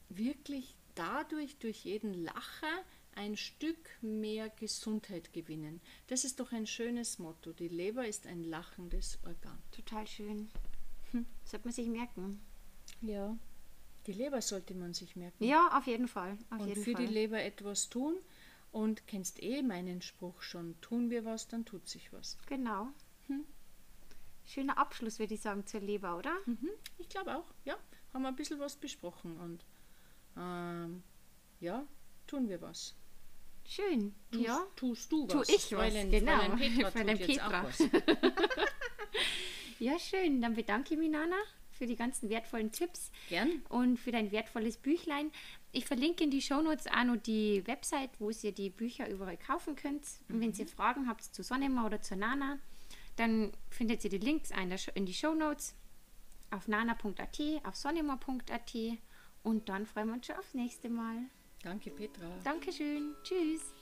wirklich 0.09 0.77
dadurch, 0.95 1.57
durch 1.59 1.85
jeden 1.85 2.15
Lacher, 2.15 2.85
ein 3.15 3.37
Stück 3.37 3.91
mehr 4.01 4.49
Gesundheit 4.49 5.33
gewinnen. 5.33 5.81
Das 6.07 6.25
ist 6.25 6.41
doch 6.41 6.53
ein 6.53 6.67
schönes 6.67 7.19
Motto. 7.19 7.53
Die 7.53 7.69
Leber 7.69 8.07
ist 8.07 8.27
ein 8.27 8.45
lachendes 8.45 9.19
Organ. 9.25 9.59
Total 9.71 10.07
schön. 10.07 10.51
Hm. 11.13 11.27
Sollte 11.45 11.67
man 11.67 11.75
sich 11.75 11.89
merken. 11.89 12.41
Ja, 13.01 13.37
die 14.07 14.13
Leber 14.13 14.41
sollte 14.41 14.75
man 14.75 14.95
sich 14.95 15.15
merken. 15.17 15.45
Ja, 15.45 15.77
auf 15.79 15.87
jeden 15.87 16.09
Fall. 16.09 16.37
Auf 16.51 16.61
und 16.61 16.69
jeden 16.69 16.83
für 16.83 16.93
Fall. 16.93 17.07
die 17.07 17.13
Leber 17.13 17.43
etwas 17.43 17.89
tun. 17.89 18.17
Und 18.73 19.07
kennst 19.07 19.43
eh 19.43 19.63
meinen 19.63 20.01
Spruch 20.01 20.41
schon, 20.41 20.81
tun 20.81 21.11
wir 21.11 21.27
was, 21.27 21.47
dann 21.47 21.67
tut 21.67 21.87
sich 21.87 22.11
was. 22.13 22.39
Genau. 22.47 22.89
Hm. 23.27 23.45
Schöner 24.47 24.79
Abschluss, 24.79 25.19
würde 25.19 25.35
ich 25.35 25.43
sagen, 25.43 25.67
zur 25.67 25.81
Leber, 25.81 26.17
oder? 26.17 26.35
Mhm, 26.47 26.71
ich 26.97 27.11
glaube 27.11 27.37
auch, 27.37 27.53
ja. 27.67 27.77
Haben 28.15 28.23
wir 28.23 28.29
ein 28.29 28.37
bisschen 28.37 28.59
was 28.61 28.77
besprochen 28.77 29.39
und 29.39 29.65
ähm, 30.39 31.03
ja, 31.61 31.87
tun 32.27 32.49
wir 32.49 32.61
was. 32.63 32.95
Schön. 33.67 34.15
Tust, 34.31 34.45
ja. 34.45 34.67
Tust 34.77 35.13
du 35.13 35.29
was? 35.29 35.47
Tu 35.47 35.55
ich 35.55 35.73
was, 35.73 35.93
Fräulein, 35.93 36.11
genau. 36.11 36.39
Fräulein 36.39 36.59
Petra 36.59 36.91
Fräulein 36.91 37.19
Petra. 37.19 37.67
ja, 39.79 39.99
schön. 39.99 40.41
Dann 40.41 40.55
bedanke 40.55 40.95
ich 40.95 41.01
mich, 41.01 41.11
Nana, 41.11 41.37
für 41.71 41.87
die 41.87 41.97
ganzen 41.97 42.29
wertvollen 42.29 42.73
Tipps. 42.73 43.11
Gern. 43.29 43.63
Und 43.69 43.99
für 43.99 44.13
dein 44.13 44.31
wertvolles 44.33 44.77
Büchlein. 44.77 45.31
Ich 45.73 45.87
verlinke 45.87 46.25
in 46.25 46.31
die 46.31 46.43
Shownotes 46.43 46.87
auch 46.87 47.05
noch 47.05 47.17
die 47.17 47.67
Website, 47.67 48.11
wo 48.19 48.31
ihr 48.31 48.53
die 48.53 48.71
Bücher 48.71 49.09
überall 49.09 49.39
kaufen 49.39 49.77
könnt. 49.77 50.05
Und 50.29 50.41
wenn 50.41 50.53
ihr 50.53 50.67
Fragen 50.67 51.09
habt 51.09 51.25
zu 51.25 51.43
Sonnema 51.43 51.87
oder 51.87 52.01
zu 52.01 52.17
Nana, 52.17 52.59
dann 53.17 53.53
findet 53.71 54.05
ihr 54.05 54.11
die 54.11 54.19
Links 54.19 54.51
in 54.95 55.07
die 55.07 55.15
Shownotes 55.15 55.75
auf 56.51 56.69
nana.at, 56.69 57.41
auf 57.65 57.77
sonnema.at 57.77 58.75
und 59.43 59.69
dann 59.69 59.87
freuen 59.87 60.09
wir 60.09 60.15
uns 60.15 60.27
schon 60.27 60.37
aufs 60.37 60.55
nächste 60.55 60.89
Mal. 60.89 61.17
Danke, 61.63 61.91
Petra. 61.91 62.29
Dankeschön. 62.43 63.15
Tschüss. 63.23 63.73